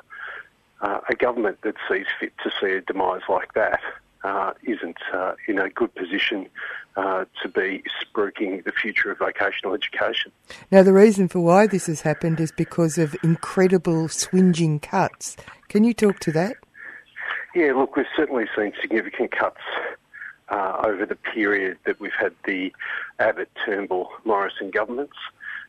Uh, 0.81 0.99
a 1.09 1.15
government 1.15 1.59
that 1.61 1.75
sees 1.89 2.05
fit 2.19 2.33
to 2.43 2.51
see 2.61 2.71
a 2.73 2.81
demise 2.81 3.21
like 3.29 3.53
that 3.53 3.79
uh, 4.23 4.53
isn't 4.63 4.97
uh, 5.13 5.33
in 5.47 5.59
a 5.59 5.69
good 5.69 5.93
position 5.95 6.47
uh, 6.97 7.25
to 7.41 7.47
be 7.47 7.83
spruiking 8.03 8.63
the 8.63 8.71
future 8.71 9.11
of 9.11 9.19
vocational 9.19 9.73
education. 9.73 10.31
Now, 10.71 10.83
the 10.83 10.93
reason 10.93 11.27
for 11.27 11.39
why 11.39 11.67
this 11.67 11.85
has 11.87 12.01
happened 12.01 12.39
is 12.39 12.51
because 12.51 12.97
of 12.97 13.15
incredible 13.23 14.07
swinging 14.09 14.79
cuts. 14.79 15.37
Can 15.69 15.83
you 15.83 15.93
talk 15.93 16.19
to 16.21 16.31
that? 16.33 16.55
Yeah, 17.53 17.73
look, 17.73 17.95
we've 17.95 18.05
certainly 18.17 18.45
seen 18.55 18.73
significant 18.81 19.31
cuts 19.31 19.61
uh, 20.49 20.81
over 20.85 21.05
the 21.05 21.15
period 21.15 21.77
that 21.85 21.99
we've 21.99 22.11
had 22.17 22.33
the 22.45 22.73
Abbott, 23.19 23.49
Turnbull, 23.65 24.09
Morrison 24.23 24.71
governments. 24.71 25.17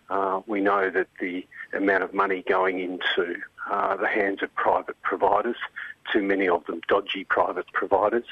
Uh, 0.09 0.41
we 0.47 0.61
know 0.61 0.91
that 0.91 1.09
the 1.21 1.47
amount 1.73 2.05
of 2.05 2.15
money 2.15 2.45
going 2.49 2.81
into 2.81 3.37
uh, 3.71 3.97
the 3.97 4.07
hands 4.07 4.43
of 4.43 4.55
private 4.55 5.01
providers, 5.03 5.57
too 6.13 6.23
many 6.23 6.49
of 6.49 6.65
them 6.67 6.81
dodgy 6.89 7.25
private 7.25 7.67
providers, 7.73 8.25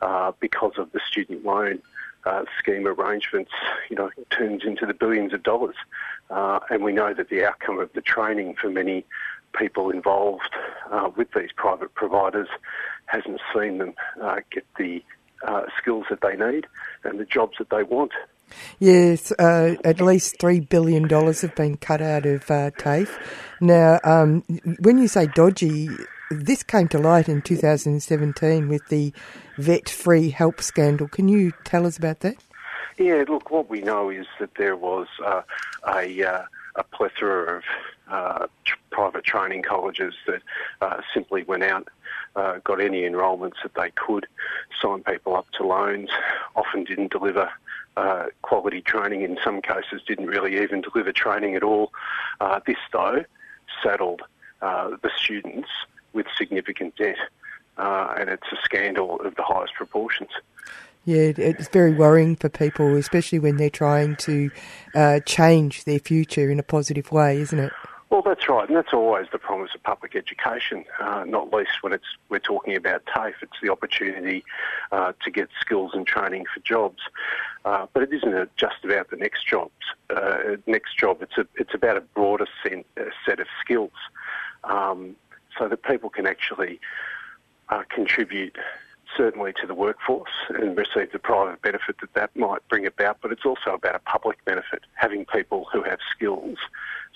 uh, 0.00 0.32
because 0.40 0.72
of 0.78 0.90
the 0.92 1.00
student 1.10 1.44
loan 1.44 1.80
uh, 2.24 2.44
scheme 2.58 2.86
arrangements, 2.86 3.50
you 3.88 3.96
know, 3.96 4.10
turns 4.30 4.64
into 4.64 4.86
the 4.86 4.94
billions 4.94 5.32
of 5.32 5.42
dollars. 5.42 5.76
Uh, 6.30 6.60
and 6.70 6.82
we 6.82 6.92
know 6.92 7.12
that 7.12 7.28
the 7.28 7.44
outcome 7.44 7.78
of 7.78 7.92
the 7.94 8.00
training 8.00 8.54
for 8.60 8.70
many 8.70 9.04
people 9.52 9.90
involved 9.90 10.54
uh, 10.90 11.10
with 11.16 11.28
these 11.32 11.50
private 11.56 11.92
providers 11.94 12.48
hasn't 13.06 13.40
seen 13.54 13.78
them 13.78 13.92
uh, 14.22 14.36
get 14.50 14.64
the 14.78 15.02
uh, 15.46 15.62
skills 15.78 16.06
that 16.10 16.20
they 16.20 16.36
need 16.36 16.66
and 17.04 17.18
the 17.18 17.24
jobs 17.24 17.56
that 17.58 17.70
they 17.70 17.82
want. 17.82 18.12
Yes, 18.78 19.32
uh, 19.32 19.76
at 19.84 20.00
least 20.00 20.38
$3 20.38 20.68
billion 20.68 21.08
have 21.08 21.54
been 21.54 21.76
cut 21.76 22.02
out 22.02 22.26
of 22.26 22.50
uh, 22.50 22.70
TAFE. 22.72 23.16
Now, 23.60 24.00
um, 24.04 24.42
when 24.80 24.98
you 24.98 25.06
say 25.06 25.26
dodgy, 25.26 25.88
this 26.30 26.62
came 26.62 26.88
to 26.88 26.98
light 26.98 27.28
in 27.28 27.42
2017 27.42 28.68
with 28.68 28.86
the 28.88 29.12
VET 29.58 29.88
FEE-HELP 29.88 30.60
scandal. 30.62 31.08
Can 31.08 31.28
you 31.28 31.52
tell 31.64 31.86
us 31.86 31.96
about 31.96 32.20
that? 32.20 32.36
Yeah, 32.98 33.24
look, 33.28 33.50
what 33.50 33.70
we 33.70 33.80
know 33.80 34.10
is 34.10 34.26
that 34.38 34.54
there 34.56 34.76
was 34.76 35.06
uh, 35.24 35.42
a, 35.88 36.22
uh, 36.22 36.42
a 36.76 36.82
plethora 36.84 37.58
of 37.58 37.62
uh, 38.10 38.46
private 38.90 39.24
training 39.24 39.62
colleges 39.62 40.14
that 40.26 40.42
uh, 40.80 41.00
simply 41.14 41.42
went 41.44 41.62
out, 41.62 41.88
uh, 42.36 42.58
got 42.64 42.80
any 42.80 43.04
enrolments 43.04 43.58
that 43.62 43.74
they 43.74 43.90
could, 43.92 44.26
signed 44.80 45.04
people 45.04 45.36
up 45.36 45.46
to 45.52 45.64
loans, 45.66 46.10
often 46.56 46.84
didn't 46.84 47.10
deliver 47.10 47.50
uh, 47.96 48.26
quality 48.42 48.80
training, 48.80 49.22
in 49.22 49.38
some 49.42 49.60
cases 49.60 50.00
didn't 50.06 50.26
really 50.26 50.60
even 50.62 50.80
deliver 50.80 51.12
training 51.12 51.54
at 51.56 51.62
all. 51.62 51.92
Uh, 52.40 52.60
this, 52.66 52.76
though, 52.92 53.24
saddled 53.82 54.22
uh, 54.62 54.90
the 55.02 55.10
students 55.16 55.68
with 56.12 56.26
significant 56.36 56.94
debt, 56.96 57.16
uh, 57.78 58.14
and 58.18 58.30
it's 58.30 58.46
a 58.52 58.56
scandal 58.62 59.20
of 59.22 59.34
the 59.36 59.42
highest 59.42 59.74
proportions. 59.74 60.30
Yeah, 61.04 61.22
it- 61.22 61.38
it's 61.38 61.68
very 61.68 61.92
worrying 61.92 62.36
for 62.36 62.48
people, 62.48 62.94
especially 62.96 63.38
when 63.38 63.56
they're 63.56 63.70
trying 63.70 64.16
to 64.16 64.50
uh, 64.94 65.20
change 65.20 65.84
their 65.84 65.98
future 65.98 66.50
in 66.50 66.58
a 66.58 66.62
positive 66.62 67.10
way, 67.10 67.40
isn't 67.40 67.58
it? 67.58 67.72
Well, 68.10 68.22
that's 68.22 68.48
right, 68.48 68.66
and 68.66 68.76
that's 68.76 68.92
always 68.92 69.28
the 69.30 69.38
promise 69.38 69.70
of 69.72 69.84
public 69.84 70.16
education, 70.16 70.84
uh, 71.00 71.22
not 71.24 71.52
least 71.54 71.82
when 71.82 71.92
it's 71.92 72.16
we're 72.28 72.40
talking 72.40 72.74
about 72.74 73.06
TAFE. 73.06 73.36
It's 73.40 73.60
the 73.62 73.70
opportunity 73.70 74.44
uh, 74.90 75.12
to 75.22 75.30
get 75.30 75.48
skills 75.60 75.92
and 75.94 76.04
training 76.04 76.46
for 76.52 76.58
jobs, 76.60 76.98
uh, 77.64 77.86
but 77.92 78.02
it 78.02 78.12
isn't 78.12 78.50
just 78.56 78.84
about 78.84 79.10
the 79.10 79.16
next 79.16 79.46
jobs. 79.46 79.70
Uh, 80.10 80.56
next 80.66 80.98
job, 80.98 81.22
it's 81.22 81.38
a, 81.38 81.46
it's 81.54 81.72
about 81.72 81.98
a 81.98 82.00
broader 82.00 82.48
uh, 82.66 83.02
set 83.24 83.38
of 83.38 83.46
skills, 83.60 83.92
um, 84.64 85.14
so 85.56 85.68
that 85.68 85.80
people 85.84 86.10
can 86.10 86.26
actually 86.26 86.80
uh, 87.68 87.84
contribute 87.94 88.56
certainly 89.16 89.52
to 89.60 89.66
the 89.66 89.74
workforce 89.74 90.30
and 90.50 90.76
receive 90.76 91.12
the 91.12 91.18
private 91.18 91.60
benefit 91.62 91.96
that 92.00 92.14
that 92.14 92.34
might 92.36 92.66
bring 92.68 92.86
about, 92.86 93.18
but 93.20 93.32
it's 93.32 93.44
also 93.44 93.74
about 93.74 93.94
a 93.94 94.00
public 94.00 94.44
benefit, 94.44 94.82
having 94.94 95.24
people 95.24 95.66
who 95.72 95.82
have 95.82 95.98
skills 96.14 96.58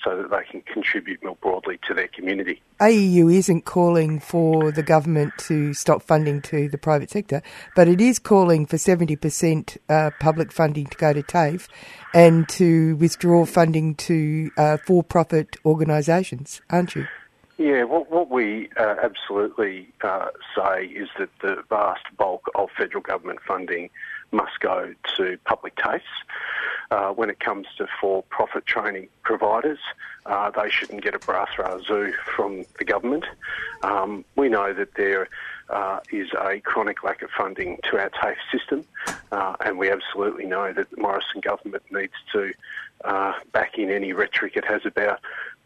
so 0.03 0.17
that 0.17 0.31
they 0.31 0.45
can 0.51 0.61
contribute 0.63 1.23
more 1.25 1.37
broadly 1.37 1.79
to 1.87 1.95
their 1.95 2.09
community. 2.09 2.61
AEU 2.81 3.33
isn't 3.33 3.65
calling 3.65 4.21
for 4.21 4.71
the 4.71 4.83
government 4.83 5.33
to 5.39 5.73
stop 5.73 6.03
funding 6.03 6.43
to 6.43 6.69
the 6.69 6.77
private 6.77 7.11
sector, 7.11 7.43
but 7.75 7.89
it 7.89 8.01
is 8.01 8.19
calling 8.19 8.67
for 8.67 8.77
70% 8.77 9.79
uh, 9.89 10.11
public 10.21 10.53
funding 10.53 10.87
to 10.87 10.99
go 10.99 11.13
to 11.13 11.23
TAFE 11.23 11.69
and 12.13 12.49
to 12.51 12.97
withdraw 12.97 13.47
funding 13.47 13.95
to 13.95 14.51
uh, 14.57 14.77
for 14.77 15.03
profit 15.03 15.57
organisations, 15.65 16.61
aren't 16.69 16.95
you? 16.95 17.07
Yeah, 17.57 17.85
what, 17.85 18.11
what 18.11 18.31
we 18.31 18.69
uh, 18.77 18.97
absolutely 19.01 19.89
uh, 20.03 20.29
say 20.57 20.87
is 20.87 21.09
that 21.19 21.29
the 21.41 21.63
vast 21.69 22.05
bulk 22.17 22.51
of 22.57 22.71
federal 22.77 23.01
government 23.01 23.39
funding 23.47 23.91
must 24.33 24.59
go 24.59 24.93
to 25.17 25.39
public 25.45 25.77
TAFEs. 25.77 26.01
Uh, 26.91 27.11
when 27.11 27.31
it 27.31 27.39
comes 27.39 27.67
to 27.79 27.87
for-profit 28.01 28.67
training 28.67 29.09
providers, 29.23 29.79
uh, 30.27 30.51
they 30.51 30.69
shouldn't 30.69 31.03
get 31.03 31.15
a 31.15 31.19
brass 31.21 31.49
razoo 31.57 32.13
from 32.37 32.65
the 32.79 32.85
government. 32.85 33.25
Um, 33.83 34.25
we 34.35 34.49
know 34.49 34.73
that 34.73 34.95
there 34.97 35.29
uh, 35.71 36.01
is 36.13 36.29
a 36.39 36.59
chronic 36.61 37.05
lack 37.05 37.23
of 37.23 37.31
funding 37.31 37.79
to 37.89 37.99
our 37.99 38.11
TAFE 38.11 38.37
system, 38.51 38.85
uh, 39.31 39.55
and 39.65 39.79
we 39.79 39.91
absolutely 39.91 40.45
know 40.45 40.73
that 40.73 40.91
the 40.91 41.01
Morrison 41.01 41.41
government 41.41 41.85
needs 41.93 42.15
to 42.33 42.53
back 43.53 43.79
in 43.79 43.91
any 43.91 44.13
rhetoric 44.13 44.57
it 44.57 44.65
has 44.65 44.85
about 44.85 45.21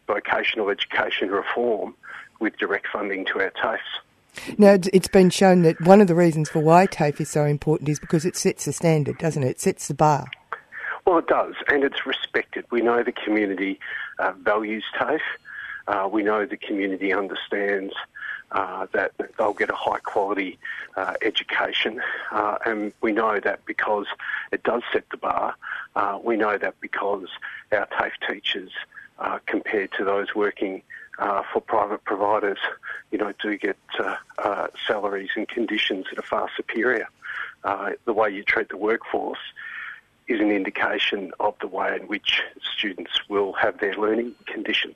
vocational 0.09 0.69
education 0.69 1.29
reform 1.29 1.93
with 2.39 2.57
direct 2.57 2.87
funding 2.91 3.25
to 3.25 3.39
our 3.39 3.51
TAFEs. 3.51 4.57
Now, 4.57 4.77
it's 4.91 5.07
been 5.07 5.29
shown 5.29 5.61
that 5.63 5.79
one 5.81 6.01
of 6.01 6.07
the 6.07 6.15
reasons 6.15 6.49
for 6.49 6.59
why 6.59 6.87
TAFE 6.87 7.21
is 7.21 7.29
so 7.29 7.45
important 7.45 7.89
is 7.89 7.99
because 7.99 8.25
it 8.25 8.35
sets 8.35 8.65
the 8.65 8.73
standard, 8.73 9.17
doesn't 9.19 9.43
it? 9.43 9.49
It 9.49 9.59
sets 9.59 9.87
the 9.87 9.93
bar. 9.93 10.27
Well, 11.05 11.19
it 11.19 11.27
does, 11.27 11.53
and 11.67 11.83
it's 11.83 12.05
respected. 12.05 12.65
We 12.71 12.81
know 12.81 13.03
the 13.03 13.11
community 13.11 13.79
uh, 14.17 14.33
values 14.41 14.83
TAFE. 14.97 15.21
Uh, 15.87 16.09
we 16.11 16.23
know 16.23 16.45
the 16.45 16.57
community 16.57 17.13
understands 17.13 17.93
uh, 18.51 18.87
that 18.93 19.11
they'll 19.37 19.53
get 19.53 19.69
a 19.69 19.75
high 19.75 19.99
quality 19.99 20.57
uh, 20.95 21.13
education, 21.21 22.01
uh, 22.31 22.57
and 22.65 22.93
we 23.01 23.11
know 23.11 23.39
that 23.39 23.63
because 23.65 24.07
it 24.51 24.63
does 24.63 24.81
set 24.91 25.07
the 25.11 25.17
bar. 25.17 25.55
Uh, 25.95 26.19
we 26.23 26.35
know 26.35 26.57
that 26.57 26.79
because 26.81 27.27
our 27.71 27.87
TAFE 27.87 28.13
teachers 28.27 28.71
uh, 29.19 29.39
compared 29.45 29.91
to 29.97 30.03
those 30.03 30.33
working 30.35 30.81
uh, 31.19 31.43
for 31.51 31.61
private 31.61 32.03
providers, 32.05 32.57
you 33.11 33.17
know, 33.17 33.33
do 33.41 33.57
get 33.57 33.77
uh, 33.99 34.15
uh 34.37 34.67
salaries 34.87 35.29
and 35.35 35.47
conditions 35.47 36.05
that 36.09 36.19
are 36.19 36.27
far 36.27 36.49
superior. 36.55 37.07
Uh, 37.63 37.91
the 38.05 38.13
way 38.13 38.29
you 38.29 38.43
treat 38.43 38.69
the 38.69 38.77
workforce 38.77 39.39
is 40.29 40.39
an 40.39 40.51
indication 40.51 41.31
of 41.39 41.55
the 41.59 41.67
way 41.67 41.97
in 41.99 42.07
which 42.07 42.41
students 42.77 43.11
will 43.27 43.51
have 43.53 43.79
their 43.79 43.95
learning 43.95 44.33
conditions. 44.45 44.95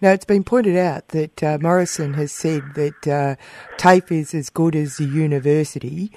Now, 0.00 0.10
it's 0.10 0.24
been 0.24 0.44
pointed 0.44 0.76
out 0.76 1.08
that 1.08 1.42
uh, 1.42 1.58
Morrison 1.60 2.14
has 2.14 2.32
said 2.32 2.62
that 2.74 3.38
TAFE 3.78 4.10
is 4.10 4.34
as 4.34 4.50
good 4.50 4.74
as 4.74 4.96
the 4.96 5.04
university. 5.04 6.10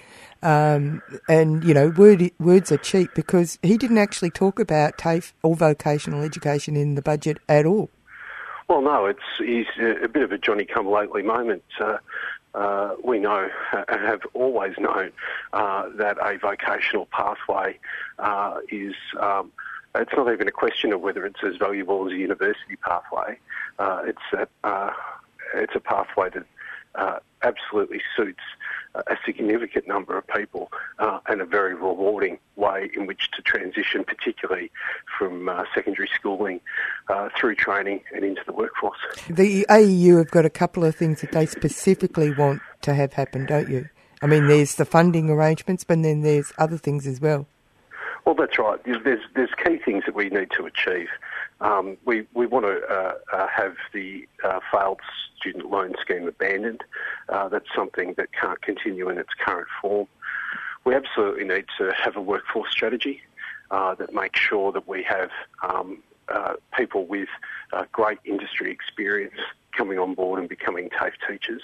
Um, 0.45 1.01
and, 1.27 1.63
you 1.63 1.73
know, 1.73 1.89
word, 1.89 2.29
words 2.39 2.71
are 2.71 2.77
cheap 2.77 3.15
because 3.15 3.57
he 3.63 3.79
didn't 3.79 3.97
actually 3.97 4.29
talk 4.29 4.59
about 4.59 4.95
TAFE 4.95 5.33
or 5.41 5.55
vocational 5.55 6.21
education 6.21 6.75
in 6.75 6.93
the 6.93 7.01
budget 7.01 7.39
at 7.49 7.65
all. 7.65 7.89
Well, 8.67 8.83
no, 8.83 9.07
it's 9.07 9.19
he's 9.39 9.65
a, 9.79 10.07
bit 10.07 10.21
of 10.21 10.31
a 10.31 10.37
Johnny 10.37 10.65
come 10.65 10.87
lately 10.87 11.23
moment. 11.23 11.63
Uh, 11.79 11.97
uh, 12.53 12.95
we 13.03 13.17
know 13.17 13.49
and 13.73 14.01
have 14.01 14.21
always 14.33 14.75
known 14.77 15.11
uh, 15.53 15.89
that 15.95 16.17
a 16.21 16.37
vocational 16.37 17.07
pathway 17.07 17.79
uh, 18.19 18.59
is. 18.69 18.93
Um, 19.19 19.51
it's 19.95 20.11
not 20.15 20.31
even 20.31 20.47
a 20.47 20.51
question 20.51 20.93
of 20.93 21.01
whether 21.01 21.25
it's 21.25 21.43
as 21.43 21.55
valuable 21.55 22.05
as 22.05 22.13
a 22.13 22.17
university 22.17 22.75
pathway. 22.75 23.39
Uh, 23.79 24.01
it's 24.05 24.21
that 24.31 24.49
uh, 24.63 24.91
it's 25.55 25.73
a 25.73 25.79
pathway 25.79 26.29
that 26.29 27.21
absolutely 27.41 28.01
suits 28.15 28.43
a 29.07 29.17
significant 29.25 29.87
number 29.87 30.17
of 30.17 30.25
people 30.27 30.71
uh, 30.99 31.19
and 31.27 31.41
a 31.41 31.45
very 31.45 31.73
rewarding 31.73 32.37
way 32.55 32.89
in 32.95 33.05
which 33.05 33.29
to 33.31 33.41
transition, 33.41 34.03
particularly 34.03 34.71
from 35.17 35.49
uh, 35.49 35.63
secondary 35.73 36.09
schooling 36.13 36.61
uh, 37.09 37.29
through 37.37 37.55
training 37.55 38.01
and 38.13 38.23
into 38.23 38.41
the 38.45 38.53
workforce. 38.53 38.97
The 39.29 39.65
AEU 39.69 40.17
have 40.17 40.31
got 40.31 40.45
a 40.45 40.49
couple 40.49 40.83
of 40.85 40.95
things 40.95 41.21
that 41.21 41.31
they 41.31 41.45
specifically 41.45 42.33
want 42.33 42.61
to 42.81 42.93
have 42.93 43.13
happen, 43.13 43.45
don't 43.45 43.69
you? 43.69 43.89
I 44.21 44.27
mean, 44.27 44.47
there's 44.47 44.75
the 44.75 44.85
funding 44.85 45.29
arrangements, 45.29 45.83
but 45.83 46.01
then 46.01 46.21
there's 46.21 46.51
other 46.57 46.77
things 46.77 47.05
as 47.05 47.19
well. 47.19 47.47
Well, 48.25 48.35
that's 48.35 48.57
right. 48.57 48.79
There's, 48.83 49.19
there's 49.35 49.51
key 49.63 49.77
things 49.77 50.03
that 50.05 50.15
we 50.15 50.29
need 50.29 50.49
to 50.57 50.65
achieve. 50.65 51.09
Um, 51.65 51.97
we, 52.05 52.27
we 52.35 52.45
want 52.45 52.67
to 52.67 52.79
uh, 52.87 53.15
uh, 53.33 53.47
have 53.47 53.75
the 53.91 54.27
uh, 54.43 54.59
failed 54.71 54.99
student 55.35 55.71
loan 55.71 55.95
scheme 55.99 56.27
abandoned. 56.27 56.83
Uh, 57.27 57.49
that's 57.49 57.65
something 57.75 58.13
that 58.17 58.29
can't 58.39 58.61
continue 58.61 59.09
in 59.09 59.17
its 59.17 59.31
current 59.43 59.67
form. 59.81 60.07
We 60.83 60.93
absolutely 60.93 61.45
need 61.45 61.65
to 61.79 61.91
have 61.91 62.17
a 62.17 62.21
workforce 62.21 62.71
strategy 62.71 63.21
uh, 63.71 63.95
that 63.95 64.13
makes 64.13 64.39
sure 64.39 64.71
that 64.73 64.87
we 64.87 65.01
have 65.09 65.31
um, 65.63 66.03
uh, 66.29 66.53
people 66.77 67.07
with 67.07 67.29
great 67.91 68.19
industry 68.25 68.71
experience 68.71 69.39
coming 69.75 69.97
on 69.97 70.13
board 70.13 70.39
and 70.39 70.47
becoming 70.47 70.89
TAFE 70.91 71.13
teachers. 71.27 71.63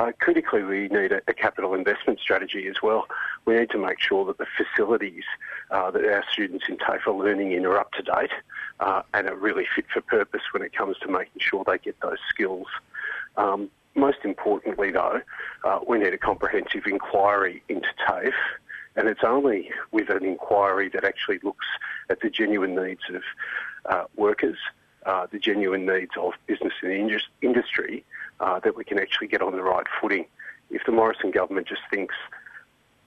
Uh, 0.00 0.12
critically, 0.18 0.62
we 0.62 0.88
need 0.88 1.12
a, 1.12 1.20
a, 1.28 1.34
capital 1.34 1.74
investment 1.74 2.18
strategy 2.18 2.66
as 2.66 2.76
well. 2.82 3.06
We 3.44 3.54
need 3.54 3.70
to 3.70 3.78
make 3.78 4.00
sure 4.00 4.24
that 4.26 4.38
the 4.38 4.46
facilities 4.56 5.24
uh, 5.70 5.90
that 5.90 6.04
our 6.04 6.24
students 6.32 6.64
in 6.68 6.78
TAFE 6.78 7.06
are 7.06 7.14
learning 7.14 7.52
in 7.52 7.66
are 7.66 7.78
up 7.78 7.92
to 7.92 8.02
date 8.02 8.32
uh, 8.80 9.02
and 9.14 9.28
are 9.28 9.36
really 9.36 9.66
fit 9.74 9.84
for 9.92 10.00
purpose 10.00 10.42
when 10.52 10.62
it 10.62 10.72
comes 10.72 10.96
to 10.98 11.08
making 11.08 11.40
sure 11.40 11.62
they 11.64 11.78
get 11.78 11.98
those 12.00 12.18
skills. 12.28 12.66
Um, 13.36 13.70
most 13.94 14.18
importantly, 14.24 14.90
though, 14.90 15.20
uh, 15.64 15.80
we 15.86 15.98
need 15.98 16.14
a 16.14 16.18
comprehensive 16.18 16.86
inquiry 16.86 17.62
into 17.68 17.88
TAFE, 18.06 18.34
and 18.96 19.08
it's 19.08 19.24
only 19.24 19.70
with 19.92 20.08
an 20.08 20.24
inquiry 20.24 20.88
that 20.90 21.04
actually 21.04 21.38
looks 21.42 21.66
at 22.08 22.20
the 22.20 22.30
genuine 22.30 22.74
needs 22.74 23.02
of 23.12 23.22
uh, 23.86 24.04
workers, 24.16 24.58
uh, 25.06 25.26
the 25.30 25.38
genuine 25.38 25.86
needs 25.86 26.12
of 26.16 26.32
business 26.46 26.72
and 26.82 27.20
industry, 27.42 28.04
uh, 28.40 28.58
that 28.60 28.76
we 28.76 28.84
can 28.84 28.98
actually 28.98 29.26
get 29.26 29.42
on 29.42 29.52
the 29.52 29.62
right 29.62 29.86
footing. 30.00 30.24
If 30.70 30.84
the 30.86 30.92
Morrison 30.92 31.30
government 31.30 31.66
just 31.66 31.82
thinks 31.90 32.14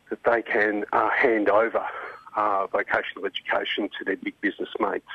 that 0.10 0.24
they 0.26 0.42
can 0.42 0.86
uh, 0.94 1.10
hand 1.10 1.50
over 1.50 1.86
uh, 2.36 2.68
vocational 2.68 3.26
education 3.26 3.90
to 3.98 4.06
their 4.06 4.18
big 4.18 4.40
business 4.42 4.70
mates, 4.80 5.06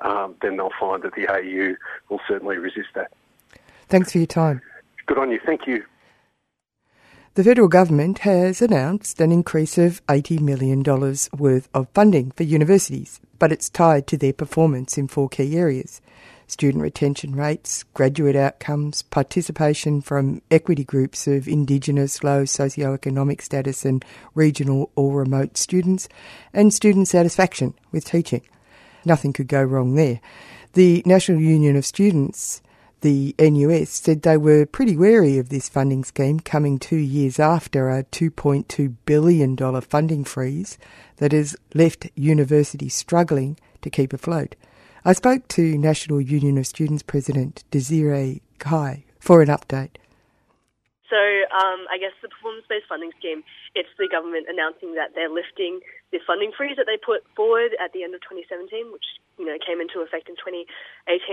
um, 0.00 0.34
then 0.42 0.56
they'll 0.56 0.70
find 0.78 1.02
that 1.02 1.14
the 1.14 1.22
AEU 1.22 1.76
will 2.08 2.20
certainly 2.26 2.56
resist 2.56 2.88
that. 2.94 3.12
Thanks 3.88 4.12
for 4.12 4.18
your 4.18 4.26
time. 4.26 4.62
Good 5.06 5.18
on 5.18 5.30
you. 5.30 5.40
Thank 5.44 5.66
you. 5.66 5.84
The 7.34 7.44
federal 7.44 7.68
government 7.68 8.18
has 8.20 8.60
announced 8.60 9.18
an 9.20 9.32
increase 9.32 9.78
of 9.78 10.04
$80 10.06 10.40
million 10.40 10.82
worth 10.82 11.68
of 11.72 11.88
funding 11.94 12.30
for 12.32 12.42
universities, 12.42 13.20
but 13.38 13.50
it's 13.50 13.70
tied 13.70 14.06
to 14.08 14.18
their 14.18 14.34
performance 14.34 14.98
in 14.98 15.08
four 15.08 15.30
key 15.30 15.56
areas 15.56 16.02
student 16.52 16.82
retention 16.82 17.34
rates, 17.34 17.82
graduate 17.94 18.36
outcomes, 18.36 19.02
participation 19.02 20.02
from 20.02 20.42
equity 20.50 20.84
groups 20.84 21.26
of 21.26 21.48
Indigenous, 21.48 22.22
low 22.22 22.42
socioeconomic 22.42 23.40
status 23.40 23.84
and 23.84 24.04
regional 24.34 24.90
or 24.94 25.18
remote 25.18 25.56
students, 25.56 26.08
and 26.52 26.72
student 26.72 27.08
satisfaction 27.08 27.74
with 27.90 28.04
teaching. 28.04 28.42
Nothing 29.04 29.32
could 29.32 29.48
go 29.48 29.62
wrong 29.62 29.94
there. 29.94 30.20
The 30.74 31.02
National 31.06 31.40
Union 31.40 31.74
of 31.74 31.86
Students 31.86 32.62
the 33.02 33.34
NUS 33.36 33.90
said 33.90 34.22
they 34.22 34.36
were 34.36 34.64
pretty 34.64 34.96
wary 34.96 35.36
of 35.38 35.48
this 35.48 35.68
funding 35.68 36.04
scheme 36.04 36.38
coming 36.38 36.78
two 36.78 36.96
years 36.96 37.40
after 37.40 37.90
a 37.90 38.04
$2.2 38.04 38.94
billion 39.04 39.80
funding 39.80 40.22
freeze 40.22 40.78
that 41.16 41.32
has 41.32 41.56
left 41.74 42.08
universities 42.14 42.94
struggling 42.94 43.58
to 43.82 43.90
keep 43.90 44.12
afloat. 44.12 44.54
I 45.02 45.18
spoke 45.18 45.50
to 45.58 45.74
National 45.74 46.22
Union 46.22 46.54
of 46.62 46.66
Students 46.70 47.02
President 47.02 47.66
Desiree 47.74 48.38
Cai 48.62 49.02
for 49.18 49.42
an 49.42 49.50
update. 49.50 49.98
So, 51.10 51.18
um, 51.18 51.90
I 51.90 51.98
guess 51.98 52.14
the 52.22 52.30
performance 52.30 52.70
based 52.70 52.86
funding 52.86 53.10
scheme, 53.18 53.42
it's 53.74 53.90
the 53.98 54.06
government 54.06 54.46
announcing 54.46 54.94
that 54.94 55.10
they're 55.18 55.26
lifting 55.26 55.82
the 56.14 56.22
funding 56.22 56.54
freeze 56.54 56.78
that 56.78 56.86
they 56.86 57.02
put 57.02 57.26
forward 57.34 57.74
at 57.82 57.90
the 57.90 58.06
end 58.06 58.14
of 58.14 58.22
2017, 58.22 58.94
which 58.94 59.18
you 59.42 59.44
know 59.44 59.58
came 59.58 59.82
into 59.82 60.06
effect 60.06 60.30
in 60.30 60.38
2018 60.38 60.70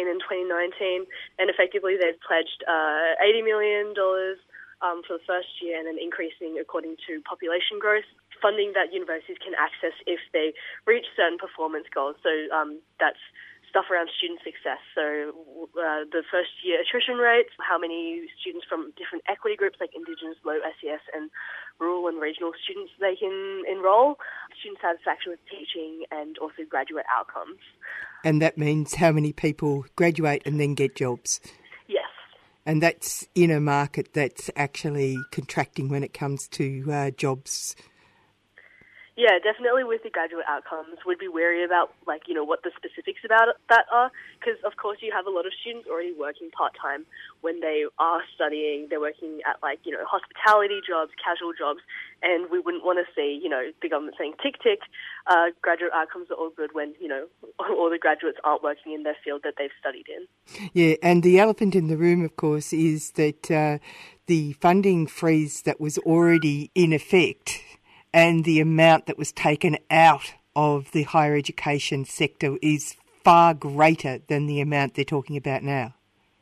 and 0.09 0.17
2019, 0.17 1.05
and 1.37 1.53
effectively 1.53 1.93
they've 1.93 2.17
pledged 2.25 2.65
uh, 2.65 3.21
80 3.21 3.45
million 3.45 3.93
dollars 3.93 4.41
um, 4.81 5.05
for 5.05 5.21
the 5.21 5.25
first 5.29 5.61
year, 5.61 5.77
and 5.77 5.85
then 5.85 6.01
increasing 6.01 6.57
according 6.57 6.97
to 7.05 7.21
population 7.21 7.77
growth 7.77 8.09
funding 8.41 8.71
that 8.73 8.95
universities 8.95 9.37
can 9.43 9.53
access 9.59 9.91
if 10.07 10.19
they 10.31 10.55
reach 10.87 11.05
certain 11.15 11.37
performance 11.37 11.85
goals. 11.93 12.15
So 12.23 12.31
um, 12.55 12.79
that's 12.99 13.19
stuff 13.69 13.85
around 13.91 14.09
student 14.17 14.39
success. 14.43 14.81
So 14.95 15.37
uh, 15.77 16.09
the 16.11 16.23
first 16.31 16.49
year 16.63 16.81
attrition 16.81 17.17
rates, 17.17 17.53
how 17.61 17.77
many 17.77 18.25
students 18.41 18.65
from 18.67 18.91
different 18.97 19.23
equity 19.29 19.55
groups 19.55 19.77
like 19.79 19.91
Indigenous, 19.95 20.37
low 20.43 20.57
SES, 20.81 21.01
and 21.13 21.29
rural 21.79 22.07
and 22.07 22.19
regional 22.19 22.51
students 22.63 22.91
they 22.99 23.15
can 23.15 23.63
enrol, 23.69 24.17
student 24.59 24.79
satisfaction 24.81 25.31
with 25.31 25.39
teaching, 25.49 26.03
and 26.11 26.37
also 26.39 26.65
graduate 26.67 27.05
outcomes. 27.13 27.59
And 28.25 28.41
that 28.41 28.57
means 28.57 28.95
how 28.95 29.11
many 29.11 29.31
people 29.31 29.85
graduate 29.95 30.41
and 30.45 30.59
then 30.59 30.73
get 30.73 30.95
jobs. 30.95 31.39
Yes. 31.87 32.09
And 32.65 32.83
that's 32.83 33.27
in 33.35 33.51
a 33.51 33.59
market 33.61 34.13
that's 34.13 34.49
actually 34.55 35.17
contracting 35.31 35.89
when 35.89 36.03
it 36.03 36.13
comes 36.13 36.47
to 36.49 36.85
uh, 36.91 37.11
jobs 37.11 37.75
yeah, 39.19 39.35
definitely 39.43 39.83
with 39.83 40.01
the 40.01 40.09
graduate 40.09 40.47
outcomes, 40.47 41.03
we'd 41.05 41.19
be 41.19 41.27
wary 41.27 41.65
about 41.65 41.91
like 42.07 42.23
you 42.31 42.33
know 42.33 42.45
what 42.45 42.63
the 42.63 42.71
specifics 42.71 43.19
about 43.27 43.51
that 43.67 43.83
are, 43.91 44.11
because 44.39 44.55
of 44.63 44.79
course 44.79 44.99
you 45.03 45.11
have 45.11 45.27
a 45.27 45.29
lot 45.29 45.45
of 45.45 45.51
students 45.59 45.89
already 45.91 46.15
working 46.15 46.49
part 46.55 46.71
time 46.79 47.05
when 47.41 47.59
they 47.59 47.83
are 47.99 48.23
studying. 48.33 48.87
They're 48.89 49.03
working 49.03 49.43
at 49.43 49.59
like 49.61 49.83
you 49.83 49.91
know 49.91 50.07
hospitality 50.07 50.79
jobs, 50.87 51.11
casual 51.19 51.51
jobs, 51.51 51.83
and 52.23 52.47
we 52.49 52.63
wouldn't 52.63 52.87
want 52.87 53.03
to 53.03 53.07
see 53.11 53.35
you 53.35 53.49
know 53.51 53.75
the 53.83 53.89
government 53.89 54.15
saying 54.17 54.39
tick 54.41 54.55
tick, 54.63 54.79
uh, 55.27 55.51
graduate 55.61 55.91
outcomes 55.93 56.31
are 56.31 56.39
all 56.39 56.55
good 56.55 56.71
when 56.71 56.95
you 57.01 57.09
know 57.11 57.27
all 57.59 57.91
the 57.91 57.99
graduates 57.99 58.39
aren't 58.45 58.63
working 58.63 58.93
in 58.93 59.03
their 59.03 59.19
field 59.19 59.41
that 59.43 59.55
they've 59.59 59.75
studied 59.83 60.07
in. 60.07 60.71
Yeah, 60.71 60.95
and 61.03 61.23
the 61.23 61.39
elephant 61.39 61.75
in 61.75 61.87
the 61.87 61.97
room, 61.97 62.23
of 62.23 62.37
course, 62.37 62.71
is 62.71 63.11
that 63.19 63.51
uh, 63.51 63.79
the 64.27 64.53
funding 64.53 65.07
freeze 65.07 65.63
that 65.63 65.81
was 65.81 65.97
already 65.99 66.71
in 66.73 66.93
effect 66.93 67.59
and 68.13 68.45
the 68.45 68.59
amount 68.59 69.05
that 69.05 69.17
was 69.17 69.31
taken 69.31 69.77
out 69.89 70.33
of 70.55 70.91
the 70.91 71.03
higher 71.03 71.35
education 71.35 72.05
sector 72.05 72.57
is 72.61 72.95
far 73.23 73.53
greater 73.53 74.19
than 74.27 74.47
the 74.47 74.61
amount 74.61 74.95
they're 74.95 75.05
talking 75.05 75.37
about 75.37 75.63
now. 75.63 75.93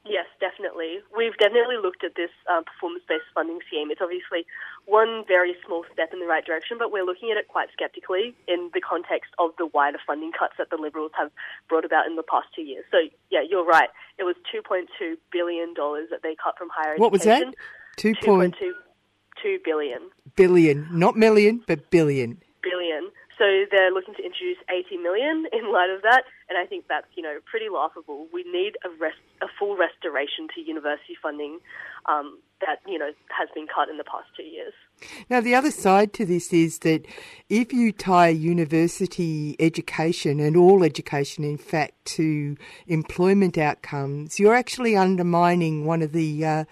Yes, 0.05 0.25
definitely. 0.39 0.99
We've 1.15 1.35
definitely 1.37 1.75
looked 1.75 2.03
at 2.03 2.15
this 2.15 2.31
um, 2.49 2.63
performance 2.63 3.03
based 3.09 3.27
funding 3.35 3.59
scheme. 3.67 3.91
It's 3.91 3.99
obviously 4.01 4.45
one 4.85 5.25
very 5.27 5.55
small 5.65 5.83
step 5.91 6.13
in 6.13 6.19
the 6.19 6.25
right 6.25 6.45
direction, 6.45 6.77
but 6.79 6.91
we're 6.91 7.03
looking 7.03 7.29
at 7.29 7.37
it 7.37 7.49
quite 7.49 7.67
skeptically 7.73 8.33
in 8.47 8.71
the 8.73 8.79
context 8.79 9.31
of 9.37 9.51
the 9.57 9.67
wider 9.67 9.99
funding 10.07 10.31
cuts 10.31 10.53
that 10.57 10.69
the 10.69 10.77
Liberals 10.77 11.11
have 11.17 11.29
brought 11.67 11.83
about 11.83 12.07
in 12.07 12.15
the 12.15 12.23
past 12.23 12.47
two 12.55 12.61
years. 12.61 12.85
So, 12.89 12.99
yeah, 13.29 13.41
you're 13.47 13.65
right. 13.65 13.89
It 14.17 14.23
was 14.23 14.35
$2.2 14.47 14.87
billion 15.31 15.73
that 15.75 16.23
they 16.23 16.35
cut 16.41 16.57
from 16.57 16.69
higher 16.71 16.95
what 16.95 17.13
education. 17.13 17.51
What 17.51 18.39
was 18.39 18.51
that? 18.55 18.61
2.2 18.63 18.71
2 19.41 19.59
billion. 19.63 20.09
Billion, 20.35 20.87
not 20.91 21.15
million, 21.15 21.63
but 21.67 21.89
billion. 21.89 22.41
Billion. 22.61 23.11
So 23.37 23.65
they're 23.69 23.91
looking 23.91 24.15
to 24.15 24.23
introduce 24.23 24.57
80 24.67 24.97
million 24.97 25.45
in 25.53 25.71
light 25.71 25.91
of 25.95 26.01
that, 26.01 26.23
and 26.49 26.57
I 26.57 26.65
think 26.65 26.85
that's 26.89 27.05
you 27.15 27.21
know 27.21 27.37
pretty 27.45 27.69
laughable. 27.69 28.27
We 28.33 28.43
need 28.43 28.77
a 28.83 28.89
rest, 28.99 29.17
a 29.43 29.47
full 29.59 29.77
restoration 29.77 30.47
to 30.55 30.61
university 30.61 31.15
funding 31.21 31.59
um, 32.07 32.39
that 32.61 32.79
you 32.87 32.97
know 32.97 33.11
has 33.29 33.47
been 33.53 33.67
cut 33.67 33.89
in 33.89 33.97
the 33.97 34.03
past 34.03 34.25
two 34.35 34.43
years. 34.43 34.73
Now 35.29 35.41
the 35.41 35.53
other 35.53 35.69
side 35.69 36.13
to 36.13 36.25
this 36.25 36.51
is 36.51 36.79
that 36.79 37.05
if 37.47 37.71
you 37.71 37.91
tie 37.91 38.29
university 38.29 39.55
education 39.59 40.39
and 40.39 40.57
all 40.57 40.83
education, 40.83 41.43
in 41.43 41.59
fact, 41.59 42.05
to 42.17 42.57
employment 42.87 43.59
outcomes, 43.59 44.39
you're 44.39 44.55
actually 44.55 44.95
undermining 44.95 45.85
one 45.85 46.01
of 46.01 46.11
the 46.11 46.43
uh, 46.43 46.65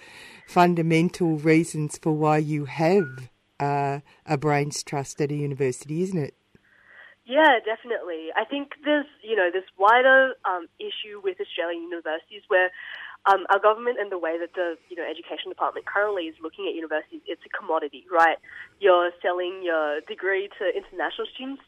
fundamental 0.47 1.37
reasons 1.37 1.97
for 1.97 2.13
why 2.13 2.37
you 2.37 2.65
have 2.65 3.29
uh, 3.59 3.99
a 4.25 4.37
brains 4.37 4.83
trust 4.83 5.21
at 5.21 5.31
a 5.31 5.35
university, 5.35 6.01
isn't 6.01 6.17
it? 6.17 6.35
Yeah, 7.25 7.57
definitely. 7.65 8.29
I 8.37 8.45
think 8.45 8.77
there's, 8.85 9.09
you 9.23 9.35
know, 9.35 9.49
this 9.51 9.65
wider 9.77 10.35
um, 10.45 10.67
issue 10.77 11.19
with 11.23 11.41
Australian 11.41 11.81
universities 11.89 12.43
where 12.49 12.69
um, 13.25 13.49
our 13.49 13.57
government 13.57 13.97
and 13.99 14.11
the 14.11 14.21
way 14.21 14.37
that 14.37 14.53
the, 14.53 14.77
you 14.89 14.95
know, 14.95 15.01
education 15.01 15.49
department 15.49 15.87
currently 15.87 16.29
is 16.29 16.35
looking 16.37 16.69
at 16.69 16.75
universities, 16.77 17.21
it's 17.25 17.41
a 17.41 17.49
commodity, 17.49 18.05
right? 18.13 18.37
You're 18.79 19.09
selling 19.25 19.65
your 19.65 20.01
degree 20.05 20.49
to 20.61 20.69
international 20.69 21.25
students, 21.33 21.65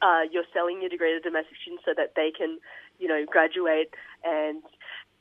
uh, 0.00 0.30
you're 0.30 0.46
selling 0.54 0.78
your 0.80 0.88
degree 0.88 1.10
to 1.10 1.18
domestic 1.18 1.58
students 1.60 1.82
so 1.84 1.90
that 1.96 2.14
they 2.14 2.30
can, 2.30 2.62
you 3.02 3.08
know, 3.08 3.26
graduate 3.26 3.90
and 4.22 4.62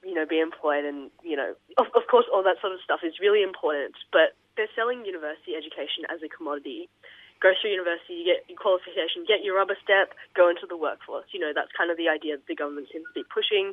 you 0.03 0.13
know, 0.13 0.25
be 0.25 0.39
employed 0.39 0.85
and, 0.85 1.11
you 1.23 1.35
know, 1.35 1.55
of, 1.77 1.87
of 1.95 2.07
course, 2.09 2.25
all 2.31 2.43
that 2.43 2.61
sort 2.61 2.73
of 2.73 2.79
stuff 2.83 3.01
is 3.03 3.19
really 3.19 3.43
important, 3.43 3.95
but 4.11 4.35
they're 4.55 4.71
selling 4.75 5.05
university 5.05 5.55
education 5.55 6.07
as 6.07 6.23
a 6.23 6.29
commodity. 6.29 6.87
Go 7.39 7.55
through 7.55 7.71
university, 7.71 8.19
you 8.19 8.27
get 8.27 8.43
your 8.51 8.59
qualification, 8.59 9.23
get 9.23 9.43
your 9.43 9.55
rubber 9.55 9.79
stamp, 9.79 10.11
go 10.35 10.49
into 10.51 10.67
the 10.67 10.75
workforce. 10.75 11.27
You 11.31 11.39
know, 11.39 11.51
that's 11.55 11.71
kind 11.71 11.91
of 11.91 11.95
the 11.95 12.11
idea 12.11 12.35
that 12.35 12.47
the 12.47 12.55
government 12.55 12.91
seems 12.91 13.07
to 13.07 13.15
be 13.15 13.23
pushing 13.27 13.71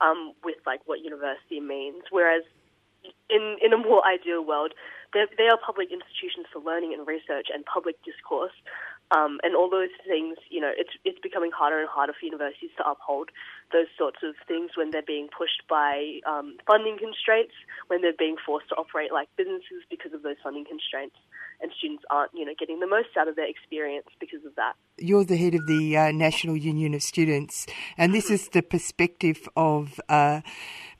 um, 0.00 0.34
with, 0.46 0.62
like, 0.66 0.82
what 0.86 1.02
university 1.02 1.58
means. 1.58 2.06
Whereas 2.14 2.46
in, 3.30 3.58
in 3.58 3.72
a 3.72 3.78
more 3.78 4.06
ideal 4.06 4.46
world, 4.46 4.70
they 5.12 5.48
are 5.50 5.58
public 5.58 5.90
institutions 5.90 6.46
for 6.52 6.62
learning 6.62 6.94
and 6.94 7.06
research 7.06 7.50
and 7.52 7.64
public 7.66 7.98
discourse. 8.04 8.54
Um, 9.10 9.40
and 9.42 9.56
all 9.56 9.70
those 9.70 9.94
things, 10.06 10.36
you 10.50 10.60
know, 10.60 10.70
it's 10.76 10.92
it's 11.04 11.18
becoming 11.20 11.50
harder 11.50 11.80
and 11.80 11.88
harder 11.88 12.12
for 12.12 12.26
universities 12.26 12.70
to 12.76 12.84
uphold 12.88 13.30
those 13.72 13.88
sorts 13.96 14.18
of 14.22 14.34
things 14.46 14.72
when 14.76 14.90
they're 14.90 15.06
being 15.06 15.28
pushed 15.32 15.62
by 15.68 16.20
um, 16.26 16.56
funding 16.66 16.98
constraints, 16.98 17.54
when 17.88 18.02
they're 18.02 18.16
being 18.18 18.36
forced 18.44 18.68
to 18.68 18.74
operate 18.76 19.12
like 19.12 19.28
businesses 19.36 19.80
because 19.88 20.12
of 20.12 20.22
those 20.22 20.36
funding 20.42 20.64
constraints, 20.64 21.16
and 21.60 21.72
students 21.76 22.04
aren't, 22.10 22.32
you 22.34 22.44
know, 22.44 22.52
getting 22.58 22.80
the 22.80 22.86
most 22.86 23.08
out 23.18 23.28
of 23.28 23.36
their 23.36 23.48
experience 23.48 24.06
because 24.20 24.44
of 24.44 24.54
that. 24.56 24.74
You're 24.98 25.24
the 25.24 25.36
head 25.36 25.54
of 25.54 25.66
the 25.66 25.96
uh, 25.96 26.12
National 26.12 26.56
Union 26.56 26.94
of 26.94 27.02
Students, 27.02 27.66
and 27.96 28.14
this 28.14 28.30
is 28.30 28.48
the 28.48 28.62
perspective 28.62 29.48
of 29.56 30.00
uh, 30.08 30.40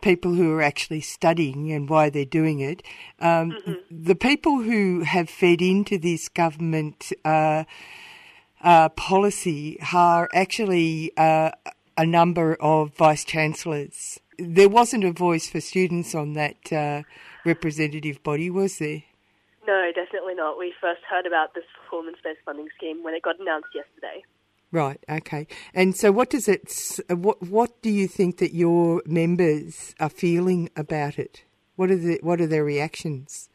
people 0.01 0.35
who 0.35 0.53
are 0.53 0.63
actually 0.63 1.01
studying 1.01 1.73
and 1.73 1.89
why 1.89 2.11
they're 2.11 2.25
doing 2.25 2.61
it. 2.61 2.83
Um, 3.21 3.53
mm-hmm. 3.53 3.73
The 3.91 4.15
people 4.15 4.63
who 4.63 5.01
have 5.01 5.29
fed 5.29 5.63
into 5.63 5.99
this 5.99 6.29
government. 6.29 7.13
Uh, 7.25 7.65
uh, 8.61 8.89
policy 8.91 9.79
are 9.93 10.29
actually 10.35 11.13
uh, 11.17 11.51
a 11.97 12.07
number 12.07 12.57
of 12.61 12.95
vice 12.95 13.25
chancellors. 13.25 14.21
There 14.39 14.69
wasn't 14.69 15.05
a 15.05 15.13
voice 15.13 15.49
for 15.49 15.61
students 15.61 16.15
on 16.15 16.35
that 16.35 16.73
uh, 16.73 17.03
representative 17.45 18.23
body, 18.23 18.51
was 18.51 18.79
there? 18.79 19.03
No, 19.69 19.93
definitely 19.95 20.35
not. 20.35 20.59
We 20.59 20.73
first 20.81 21.03
heard 21.09 21.27
about 21.27 21.53
this 21.55 21.65
performance-based 21.85 22.41
funding 22.47 22.69
scheme 22.75 23.05
when 23.05 23.13
it 23.13 23.23
got 23.23 23.39
announced 23.39 23.69
yesterday. 23.75 24.25
Right. 24.73 24.99
Okay. 25.11 25.47
And 25.75 25.95
so, 25.95 26.11
what 26.11 26.31
does 26.31 26.49
it? 26.49 26.73
What 27.11 27.43
What 27.43 27.83
do 27.83 27.91
you 27.91 28.09
think 28.09 28.39
that 28.39 28.55
your 28.55 29.03
members 29.05 29.95
are 30.01 30.09
feeling 30.09 30.71
about 30.75 31.19
it? 31.19 31.45
What 31.77 31.91
are 31.91 31.97
the 31.97 32.19
What 32.23 32.41
are 32.41 32.47
their 32.47 32.65
reactions? 32.65 33.51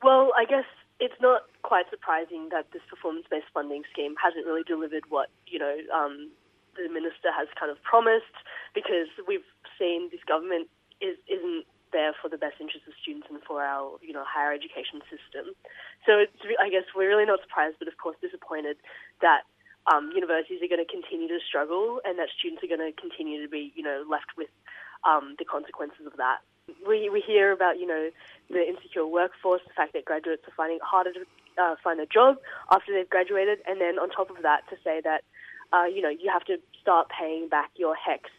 Well, 0.00 0.30
I 0.38 0.44
guess 0.44 0.64
it's 1.00 1.20
not 1.20 1.42
quite 1.62 1.86
surprising 1.90 2.50
that 2.52 2.70
this 2.72 2.82
performance-based 2.88 3.50
funding 3.52 3.82
scheme 3.92 4.14
hasn't 4.22 4.46
really 4.46 4.62
delivered 4.62 5.02
what 5.08 5.28
you 5.46 5.58
know 5.58 5.76
um, 5.92 6.30
the 6.76 6.88
minister 6.88 7.34
has 7.36 7.48
kind 7.58 7.70
of 7.70 7.82
promised, 7.82 8.34
because 8.74 9.08
we've 9.26 9.46
seen 9.76 10.08
this 10.12 10.22
government 10.26 10.68
is 11.00 11.16
isn't 11.26 11.66
there 11.94 12.10
for 12.18 12.26
the 12.26 12.36
best 12.36 12.58
interests 12.58 12.90
of 12.90 12.98
students 12.98 13.30
and 13.30 13.38
for 13.46 13.62
our 13.62 13.94
you 14.02 14.10
know 14.10 14.26
higher 14.26 14.50
education 14.50 14.98
system. 15.06 15.54
So 16.02 16.18
it's, 16.18 16.34
I 16.58 16.68
guess 16.68 16.84
we're 16.90 17.08
really 17.08 17.24
not 17.24 17.38
surprised, 17.46 17.78
but 17.78 17.86
of 17.86 17.96
course 17.96 18.18
disappointed 18.18 18.76
that 19.22 19.46
um, 19.86 20.10
universities 20.10 20.58
are 20.58 20.68
going 20.68 20.82
to 20.82 20.90
continue 20.90 21.30
to 21.30 21.38
struggle 21.46 22.02
and 22.02 22.18
that 22.18 22.34
students 22.34 22.66
are 22.66 22.70
going 22.70 22.82
to 22.82 22.90
continue 22.98 23.38
to 23.38 23.48
be 23.48 23.70
you 23.78 23.86
know 23.86 24.02
left 24.02 24.34
with 24.36 24.50
um, 25.06 25.38
the 25.38 25.46
consequences 25.46 26.02
of 26.04 26.18
that. 26.18 26.42
We 26.82 27.06
we 27.08 27.22
hear 27.22 27.54
about 27.54 27.78
you 27.78 27.86
know 27.86 28.10
the 28.50 28.66
insecure 28.66 29.06
workforce, 29.06 29.62
the 29.62 29.76
fact 29.78 29.94
that 29.94 30.04
graduates 30.04 30.42
are 30.50 30.56
finding 30.58 30.82
it 30.82 30.84
harder 30.84 31.14
to 31.14 31.22
uh, 31.56 31.78
find 31.78 32.02
a 32.02 32.06
job 32.10 32.42
after 32.74 32.90
they've 32.90 33.08
graduated, 33.08 33.62
and 33.70 33.80
then 33.80 34.02
on 34.02 34.10
top 34.10 34.34
of 34.34 34.42
that, 34.42 34.66
to 34.68 34.76
say 34.82 34.98
that 35.06 35.22
uh, 35.70 35.86
you 35.86 36.02
know 36.02 36.10
you 36.10 36.26
have 36.32 36.44
to 36.50 36.58
start 36.80 37.06
paying 37.08 37.48
back 37.48 37.70
your 37.76 37.94
HECS 37.94 38.32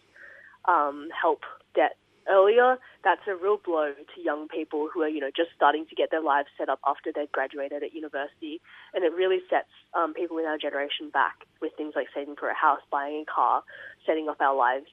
um, 0.68 1.10
help 1.14 1.42
debt 1.76 1.98
earlier. 2.30 2.78
That's 3.04 3.22
a 3.28 3.36
real 3.36 3.58
blow 3.58 3.94
to 3.94 4.22
young 4.22 4.48
people 4.48 4.90
who 4.94 5.02
are 5.02 5.10
you 5.10 5.20
know 5.20 5.32
just 5.36 5.50
starting 5.56 5.86
to 5.88 5.96
get 5.96 6.12
their 6.12 6.22
lives 6.22 6.50
set 6.58 6.70
up 6.70 6.80
after 6.86 7.12
they've 7.14 7.32
graduated 7.32 7.84
at 7.84 7.94
university, 7.94 8.62
and 8.94 9.04
it 9.04 9.14
really 9.14 9.40
sets 9.50 9.70
um, 9.94 10.14
people 10.14 10.38
in 10.38 10.46
our 10.46 10.58
generation 10.58 11.10
back 11.12 11.46
with 11.62 11.72
things 11.78 11.94
like 11.96 12.08
saving 12.14 12.36
for 12.36 12.50
a 12.50 12.56
house, 12.56 12.82
buying 12.92 13.26
a 13.28 13.32
car, 13.32 13.64
setting 14.06 14.30
up 14.30 14.42
our 14.42 14.56
lives 14.56 14.88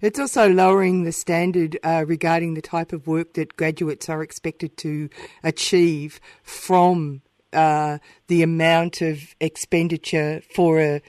it's 0.00 0.18
also 0.18 0.48
lowering 0.48 1.04
the 1.04 1.12
standard 1.12 1.78
uh, 1.82 2.04
regarding 2.06 2.54
the 2.54 2.62
type 2.62 2.92
of 2.92 3.06
work 3.06 3.34
that 3.34 3.56
graduates 3.56 4.08
are 4.08 4.22
expected 4.22 4.76
to 4.78 5.08
achieve 5.42 6.20
from 6.42 7.22
uh, 7.52 7.98
the 8.28 8.42
amount 8.42 9.02
of 9.02 9.34
expenditure 9.40 10.42
for 10.54 10.80
a, 10.80 11.02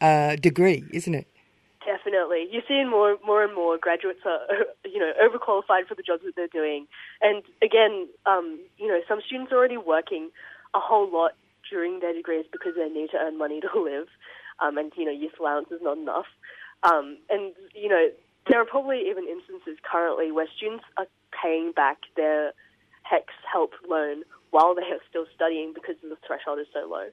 a 0.00 0.36
degree, 0.40 0.84
isn't 0.92 1.14
it? 1.14 1.31
Definitely, 2.04 2.48
you're 2.50 2.62
seeing 2.66 2.90
more, 2.90 3.16
more 3.24 3.44
and 3.44 3.54
more 3.54 3.78
graduates 3.78 4.20
are, 4.24 4.40
you 4.84 4.98
know, 4.98 5.12
overqualified 5.22 5.86
for 5.86 5.94
the 5.94 6.02
jobs 6.02 6.22
that 6.24 6.34
they're 6.34 6.48
doing. 6.48 6.86
And 7.20 7.42
again, 7.62 8.08
um, 8.26 8.58
you 8.76 8.88
know, 8.88 9.00
some 9.08 9.20
students 9.24 9.52
are 9.52 9.56
already 9.56 9.76
working 9.76 10.30
a 10.74 10.80
whole 10.80 11.10
lot 11.10 11.32
during 11.70 12.00
their 12.00 12.12
degrees 12.12 12.44
because 12.50 12.72
they 12.76 12.88
need 12.88 13.10
to 13.10 13.18
earn 13.18 13.38
money 13.38 13.60
to 13.72 13.80
live, 13.80 14.08
um, 14.60 14.78
and 14.78 14.92
you 14.96 15.04
know, 15.04 15.12
youth 15.12 15.38
allowance 15.38 15.68
is 15.70 15.80
not 15.82 15.96
enough. 15.96 16.26
Um, 16.82 17.18
and, 17.30 17.52
you 17.74 17.88
know, 17.88 18.08
there 18.50 18.60
are 18.60 18.64
probably 18.64 19.08
even 19.08 19.28
instances 19.28 19.78
currently 19.88 20.32
where 20.32 20.48
students 20.56 20.84
are 20.96 21.06
paying 21.30 21.70
back 21.70 21.98
their 22.16 22.52
HECS 23.08 23.34
help 23.50 23.72
loan 23.88 24.24
while 24.50 24.74
they 24.74 24.82
are 24.82 24.98
still 25.08 25.26
studying 25.34 25.72
because 25.72 25.94
the 26.02 26.16
threshold 26.26 26.58
is 26.58 26.66
so 26.72 26.88
low. 26.88 27.06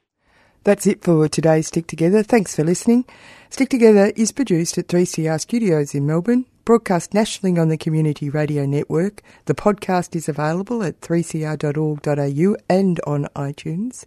That's 0.66 0.86
it 0.86 1.02
for 1.02 1.30
today's 1.30 1.68
Stick 1.68 1.88
Together. 1.88 2.22
Thanks 2.22 2.54
for 2.56 2.66
listening. 2.66 3.06
Stick 3.50 3.70
Together 3.70 4.12
is 4.18 4.34
produced 4.34 4.78
at 4.78 4.90
3CR 4.90 5.40
Studios 5.40 5.96
in 5.96 6.06
Melbourne, 6.06 6.46
broadcast 6.66 7.14
nationally 7.14 7.58
on 7.58 7.70
the 7.70 7.78
Community 7.78 8.30
Radio 8.30 8.66
Network. 8.66 9.24
The 9.46 9.56
podcast 9.56 10.18
is 10.18 10.28
available 10.28 10.84
at 10.84 11.00
3cr.org.au 11.00 12.56
and 12.70 13.00
on 13.08 13.28
iTunes. 13.38 14.04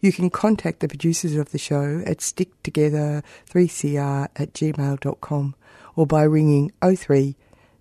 You 0.00 0.12
can 0.12 0.30
contact 0.30 0.78
the 0.78 0.86
producers 0.86 1.34
of 1.34 1.50
the 1.50 1.58
show 1.58 2.04
at 2.06 2.18
sticktogether3cr 2.18 4.28
at 4.36 4.52
gmail.com 4.52 5.54
or 5.96 6.06
by 6.06 6.22
ringing 6.22 6.70
03 6.80 7.34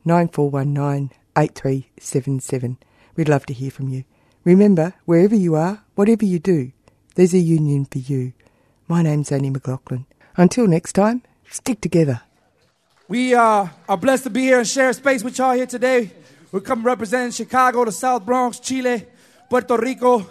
9419 0.04 1.12
8377. 1.38 2.78
We'd 3.16 3.30
love 3.30 3.46
to 3.46 3.54
hear 3.54 3.70
from 3.70 3.90
you. 3.90 4.04
Remember, 4.44 4.96
wherever 5.06 5.36
you 5.36 5.54
are, 5.56 5.84
whatever 5.94 6.26
you 6.26 6.40
do, 6.40 6.72
there's 7.16 7.34
a 7.34 7.40
union 7.40 7.86
for 7.86 7.98
you. 7.98 8.34
My 8.88 9.02
name's 9.02 9.32
Annie 9.32 9.50
McLaughlin. 9.50 10.06
Until 10.38 10.68
next 10.68 10.94
time, 10.94 11.24
stick 11.50 11.82
together. 11.82 12.22
We 13.08 13.34
uh, 13.34 13.68
are 13.90 13.98
blessed 13.98 14.26
to 14.26 14.30
be 14.30 14.42
here 14.42 14.60
and 14.60 14.68
share 14.68 14.92
space 14.94 15.24
with 15.24 15.38
y'all 15.38 15.54
here 15.54 15.66
today. 15.66 16.12
We 16.52 16.60
come 16.62 16.86
representing 16.86 17.32
Chicago, 17.32 17.86
the 17.86 17.92
South 17.92 18.26
Bronx, 18.26 18.60
Chile, 18.60 19.06
Puerto 19.50 19.78
Rico, 19.78 20.26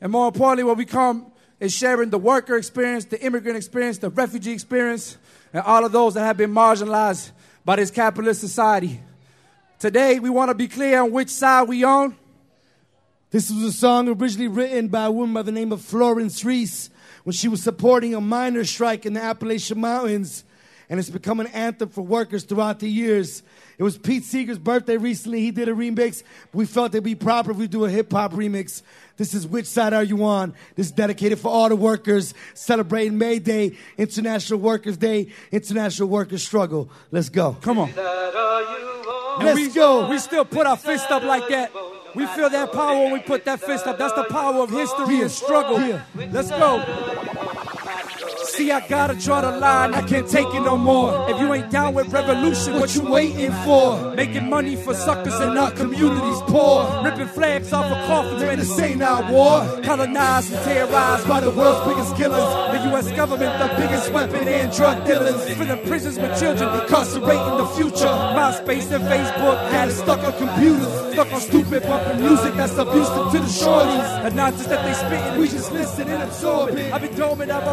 and 0.00 0.12
more 0.12 0.28
importantly, 0.28 0.64
what 0.64 0.76
we 0.76 0.84
come 0.84 1.32
is 1.60 1.72
sharing 1.72 2.10
the 2.10 2.18
worker 2.18 2.56
experience, 2.56 3.04
the 3.06 3.20
immigrant 3.24 3.56
experience, 3.56 3.98
the 3.98 4.10
refugee 4.10 4.52
experience, 4.52 5.16
and 5.52 5.62
all 5.64 5.84
of 5.84 5.92
those 5.92 6.14
that 6.14 6.20
have 6.20 6.36
been 6.36 6.52
marginalized 6.52 7.30
by 7.64 7.76
this 7.76 7.90
capitalist 7.90 8.40
society. 8.40 9.00
Today, 9.78 10.18
we 10.18 10.30
want 10.30 10.50
to 10.50 10.54
be 10.54 10.68
clear 10.68 11.02
on 11.02 11.12
which 11.12 11.30
side 11.30 11.68
we 11.68 11.84
on. 11.84 12.16
This 13.34 13.50
was 13.50 13.64
a 13.64 13.72
song 13.72 14.08
originally 14.08 14.46
written 14.46 14.86
by 14.86 15.06
a 15.06 15.10
woman 15.10 15.34
by 15.34 15.42
the 15.42 15.50
name 15.50 15.72
of 15.72 15.82
Florence 15.82 16.44
Reese 16.44 16.88
when 17.24 17.32
she 17.32 17.48
was 17.48 17.64
supporting 17.64 18.14
a 18.14 18.20
miners' 18.20 18.70
strike 18.70 19.06
in 19.06 19.14
the 19.14 19.20
Appalachian 19.20 19.80
Mountains. 19.80 20.44
And 20.88 21.00
it's 21.00 21.10
become 21.10 21.40
an 21.40 21.48
anthem 21.48 21.88
for 21.88 22.02
workers 22.02 22.44
throughout 22.44 22.78
the 22.78 22.88
years. 22.88 23.42
It 23.76 23.82
was 23.82 23.98
Pete 23.98 24.22
Seeger's 24.22 24.60
birthday 24.60 24.98
recently. 24.98 25.40
He 25.40 25.50
did 25.50 25.68
a 25.68 25.72
remix. 25.72 26.22
We 26.52 26.64
felt 26.64 26.94
it'd 26.94 27.02
be 27.02 27.16
proper 27.16 27.50
if 27.50 27.56
we 27.56 27.66
do 27.66 27.84
a 27.84 27.90
hip 27.90 28.12
hop 28.12 28.34
remix. 28.34 28.82
This 29.16 29.34
is 29.34 29.48
Which 29.48 29.66
Side 29.66 29.94
Are 29.94 30.04
You 30.04 30.22
On? 30.22 30.54
This 30.76 30.86
is 30.86 30.92
dedicated 30.92 31.40
for 31.40 31.48
all 31.48 31.68
the 31.68 31.74
workers 31.74 32.34
celebrating 32.54 33.18
May 33.18 33.40
Day, 33.40 33.76
International 33.98 34.60
Workers' 34.60 34.96
Day, 34.96 35.32
International 35.50 36.08
Workers' 36.08 36.44
Struggle. 36.44 36.88
Let's 37.10 37.30
go. 37.30 37.56
Come 37.62 37.78
on. 37.80 37.92
Let's 37.96 39.56
we, 39.56 39.70
go. 39.70 40.08
We 40.08 40.18
still 40.18 40.44
put 40.44 40.68
our 40.68 40.76
fist 40.76 41.10
up 41.10 41.24
like 41.24 41.48
that. 41.48 41.72
We 42.14 42.26
feel 42.26 42.50
that 42.50 42.72
power 42.72 43.04
when 43.04 43.12
we 43.12 43.20
put 43.20 43.44
that 43.44 43.60
fist 43.60 43.86
up. 43.86 43.98
That's 43.98 44.14
the 44.14 44.24
power 44.24 44.62
of 44.62 44.70
history 44.70 45.20
and 45.20 45.30
struggle. 45.30 46.00
Let's 46.30 46.50
go. 46.50 46.82
See, 48.46 48.70
I 48.70 48.86
gotta 48.86 49.14
draw 49.14 49.40
the 49.40 49.58
line. 49.58 49.94
I 49.94 50.02
can't 50.02 50.28
take 50.28 50.46
it 50.54 50.60
no 50.60 50.76
more. 50.76 51.28
If 51.28 51.40
you 51.40 51.52
ain't 51.52 51.70
down 51.70 51.94
with 51.94 52.12
revolution, 52.12 52.74
what 52.74 52.94
you 52.94 53.02
waiting 53.02 53.52
for? 53.64 54.14
Making 54.14 54.48
money 54.48 54.76
for 54.76 54.94
suckers 54.94 55.38
in 55.40 55.58
our 55.58 55.70
communities 55.72 56.40
poor. 56.46 57.02
Ripping 57.04 57.28
flags 57.28 57.72
off 57.72 57.86
of 57.86 58.06
coffins, 58.06 58.40
man, 58.40 58.58
this 58.58 58.78
ain't 58.78 59.02
our 59.02 59.30
war. 59.30 59.82
Colonized 59.82 60.52
and 60.52 60.64
terrorized 60.64 61.28
by 61.28 61.40
the 61.40 61.50
world's 61.50 61.86
biggest 61.88 62.16
killers. 62.16 62.44
The 62.72 62.90
U.S. 62.90 63.10
government, 63.12 63.58
the 63.58 63.74
biggest 63.76 64.12
weapon 64.12 64.46
and 64.46 64.72
drug 64.72 65.04
dealers. 65.04 65.54
Filling 65.54 65.86
prisons 65.86 66.18
with 66.18 66.38
children, 66.38 66.80
incarcerating 66.80 67.56
the 67.58 67.66
future. 67.76 68.14
MySpace 68.38 68.90
and 68.92 69.04
Facebook 69.04 69.70
had 69.70 69.90
stuck 69.90 70.20
on 70.22 70.32
computers. 70.34 71.12
Stuck 71.12 71.32
on 71.32 71.40
stupid 71.40 71.82
bumping 71.82 72.20
music 72.20 72.54
that's 72.54 72.76
abusive 72.78 73.32
to 73.32 73.38
the 73.38 73.50
shorties. 73.50 74.22
The 74.22 74.30
nonsense 74.30 74.68
that 74.68 74.84
they 74.84 74.94
spitting, 74.94 75.40
we 75.40 75.48
just 75.48 75.72
listen 75.72 76.08
and 76.08 76.22
absorb 76.22 76.70
it. 76.70 76.92
I've 76.92 77.02
been 77.02 77.14
dormant, 77.16 77.50
I'm 77.50 77.64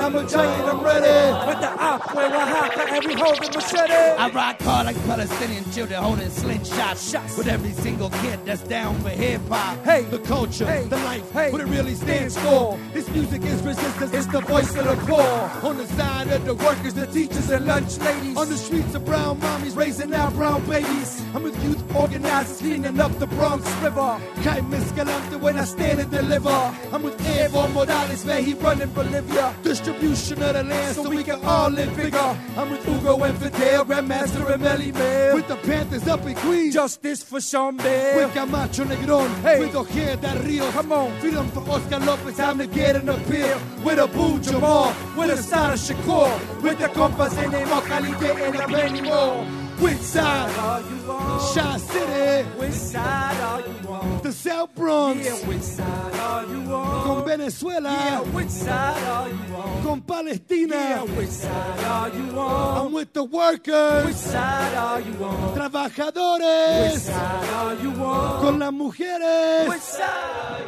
I'm 0.00 0.14
a 0.14 0.26
giant, 0.28 0.68
I'm 0.68 0.80
ready. 0.84 1.46
With 1.48 1.60
the 1.60 1.70
aqua, 1.82 2.22
Oaxaca, 2.26 2.92
and 2.94 3.04
we 3.04 3.14
holding 3.14 3.52
machete. 3.52 3.92
I 3.92 4.30
rock 4.30 4.60
hard 4.62 4.86
like 4.86 4.96
Palestinian 5.06 5.64
children 5.72 6.02
holding 6.02 6.28
slingshots. 6.28 7.10
Shots. 7.10 7.36
With 7.36 7.48
every 7.48 7.72
single 7.72 8.10
kid 8.10 8.40
that's 8.44 8.62
down 8.62 8.98
for 9.00 9.08
hip 9.10 9.40
hop. 9.48 9.82
Hey. 9.84 10.02
the 10.02 10.18
culture, 10.20 10.66
Hey. 10.66 10.84
the 10.88 10.96
life, 10.98 11.30
Hey. 11.32 11.50
what 11.52 11.60
it 11.60 11.66
really 11.66 11.94
stands 11.94 12.36
for. 12.36 12.76
for. 12.76 12.78
This 12.92 13.08
music 13.10 13.42
is 13.44 13.62
resistance. 13.62 14.12
It's 14.12 14.26
the 14.26 14.40
voice 14.40 14.74
of 14.76 14.84
the 14.84 14.96
poor. 15.06 15.50
on 15.68 15.76
the 15.78 15.86
side 15.88 16.28
of 16.28 16.44
the 16.44 16.54
workers, 16.54 16.94
the 16.94 17.06
teachers, 17.06 17.50
and 17.50 17.66
lunch 17.66 17.98
ladies. 17.98 18.36
On 18.36 18.48
the 18.48 18.56
streets 18.56 18.94
of 18.94 19.04
brown 19.04 19.40
mommies 19.40 19.76
raising 19.76 20.12
our 20.14 20.30
brown 20.32 20.64
babies. 20.66 21.22
I'm 21.34 21.42
with 21.42 21.62
youth 21.64 21.85
organizers 21.94 22.58
cleaning 22.58 22.98
up 23.00 23.12
the 23.18 23.26
Bronx 23.26 23.64
River. 23.82 24.18
Jaime 24.42 24.76
Escalante 24.76 25.36
when 25.36 25.58
I 25.58 25.64
stand 25.64 26.00
and 26.00 26.10
deliver. 26.10 26.48
I'm 26.92 27.02
with 27.02 27.18
Evo 27.18 27.72
Morales, 27.72 28.24
man, 28.24 28.44
he 28.44 28.54
running 28.54 28.88
Bolivia. 28.90 29.54
Distribution 29.62 30.42
of 30.42 30.54
the 30.54 30.62
land 30.64 30.96
so 30.96 31.08
we 31.10 31.22
can 31.22 31.44
all 31.44 31.70
live 31.70 31.94
bigger. 31.96 32.36
I'm 32.56 32.70
with 32.70 32.84
Hugo 32.84 33.22
and 33.22 33.38
Fidel, 33.38 33.84
Grandmaster 33.84 34.50
and 34.52 34.62
Melly 34.62 34.92
Man. 34.92 35.34
with 35.34 35.48
the 35.48 35.56
Panthers 35.56 36.06
up 36.08 36.24
in 36.26 36.34
Queens. 36.36 36.74
Justice 36.74 37.22
for 37.22 37.40
Sean 37.40 37.76
Bell. 37.76 38.16
with 38.26 38.34
Camacho 38.34 38.84
Negron, 38.84 39.28
Hey. 39.42 39.60
with 39.60 39.74
Ojeda 39.74 40.16
Del 40.16 40.38
Rio. 40.42 40.70
Come 40.72 40.92
on. 40.92 41.20
freedom 41.20 41.48
for 41.48 41.60
Oscar 41.70 41.98
Lopez. 42.00 42.36
Time 42.36 42.58
to 42.58 42.66
get 42.66 42.96
an 42.96 43.08
appeal. 43.08 43.58
with 43.84 43.98
Abu-Jamal, 43.98 44.92
with 45.16 45.30
a 45.30 45.34
of 45.34 45.78
Shakur, 45.78 46.62
with 46.62 46.78
the 46.78 46.88
compas 46.88 47.36
in 47.38 47.50
the 47.50 47.58
Mocalite 47.58 48.46
and 48.46 48.54
the 48.58 48.68
many 48.68 49.00
more. 49.02 49.65
Which 49.78 49.98
side 49.98 50.58
are 50.58 50.80
you 50.80 51.10
on? 51.12 51.54
Shaw 51.54 51.76
City, 51.76 52.48
Which 52.58 52.72
side 52.72 53.40
are 53.40 53.60
you 53.60 53.88
on? 53.88 54.22
the 54.22 54.32
South 54.32 54.74
Bronx, 54.74 55.24
Yeah, 55.24 55.32
which 55.48 55.60
side 55.60 56.14
are 56.14 56.44
you 56.46 56.72
on? 56.74 57.04
con 57.04 57.24
Venezuela, 57.26 57.90
Yeah, 57.90 58.20
which 58.20 58.48
side 58.48 59.02
are 59.04 59.28
you 59.28 59.54
on? 59.56 59.82
con 59.82 60.00
Palestina. 60.00 60.74
Yeah, 60.74 61.02
which 61.04 61.28
side 61.28 61.84
are 61.84 62.08
you 62.08 62.38
on? 62.40 62.86
I'm 62.86 62.92
with 62.92 63.12
the 63.12 63.24
workers. 63.24 64.06
Which 64.06 64.14
workers, 64.14 64.16
side 64.16 64.74
are 64.74 65.00
you 65.00 65.24
on? 65.24 65.52
Which 65.52 65.62
trabajadores, 65.62 66.98
side 66.98 67.48
are 67.50 67.74
you 67.74 67.90
on? 67.90 68.40
con 68.42 68.58
las 68.58 68.72
mujeres. 68.72 69.68
Which 69.68 69.80
side? 69.80 70.64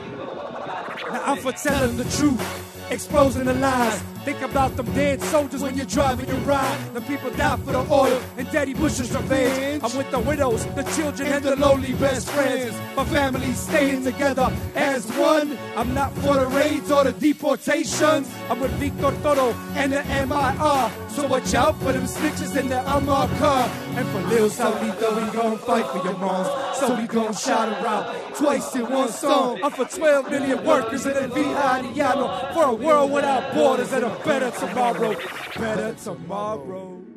Now 1.13 1.23
I'm 1.33 1.39
for 1.39 1.53
telling 1.53 1.97
the 1.97 2.05
truth, 2.05 2.91
exposing 2.91 3.45
the 3.47 3.55
lies. 3.55 4.03
Think 4.29 4.43
about 4.43 4.77
them 4.77 4.85
dead 4.93 5.23
soldiers 5.23 5.63
when 5.63 5.75
you're 5.75 5.87
driving 5.87 6.29
your 6.29 6.37
ride. 6.41 6.79
The 6.93 7.01
people 7.01 7.31
die 7.31 7.57
for 7.57 7.73
the 7.73 7.79
oil 7.91 8.21
and 8.37 8.47
Daddy 8.51 8.75
Bush's 8.75 9.11
revenge. 9.17 9.83
I'm 9.83 9.97
with 9.97 10.11
the 10.11 10.19
widows, 10.19 10.67
the 10.75 10.83
children, 10.83 11.33
and 11.33 11.43
the 11.43 11.57
lonely 11.57 11.95
best 11.95 12.29
friends. 12.29 12.77
My 12.95 13.07
family 13.07 13.51
staying 13.55 14.05
together 14.05 14.53
as 14.75 15.11
one. 15.13 15.57
I'm 15.77 15.95
not 15.95 16.13
for 16.17 16.35
the 16.35 16.47
raids 16.49 16.91
or 16.91 17.05
the 17.05 17.13
deportations. 17.13 18.29
I'm 18.51 18.61
with 18.61 18.73
Victor 18.73 19.15
Toro 19.23 19.55
and 19.77 19.95
the 19.95 20.03
MIR. 20.05 21.09
So 21.09 21.27
watch 21.27 21.55
out 21.55 21.79
for 21.79 21.93
them 21.93 22.05
snitches 22.05 22.55
in 22.55 22.69
the 22.69 22.81
Amar 22.95 23.29
car. 23.39 23.67
And 23.97 24.07
for 24.09 24.21
Lil 24.29 24.51
Salito, 24.51 25.09
we 25.17 25.33
gon' 25.33 25.59
fight 25.59 25.87
for 25.87 26.05
your 26.05 26.19
moms. 26.19 26.79
So 26.79 26.95
we 26.95 27.07
gon' 27.07 27.33
shout 27.33 27.75
her 27.75 27.87
out 27.87 28.35
twice 28.37 28.77
in 28.77 28.89
one 28.91 29.09
song. 29.09 29.59
I'm 29.65 29.73
for 29.73 29.87
12 29.87 30.31
million 30.31 30.65
workers 30.65 31.07
in 31.07 31.15
the 31.15 31.35
Vihadiano. 31.35 32.53
For 32.53 32.65
a 32.65 32.75
world 32.75 33.11
without 33.11 33.55
borders 33.55 33.93
and 33.93 34.05
a 34.05 34.18
better 34.25 34.51
tomorrow. 34.51 35.15
Better 35.57 35.95
tomorrow. 35.95 37.08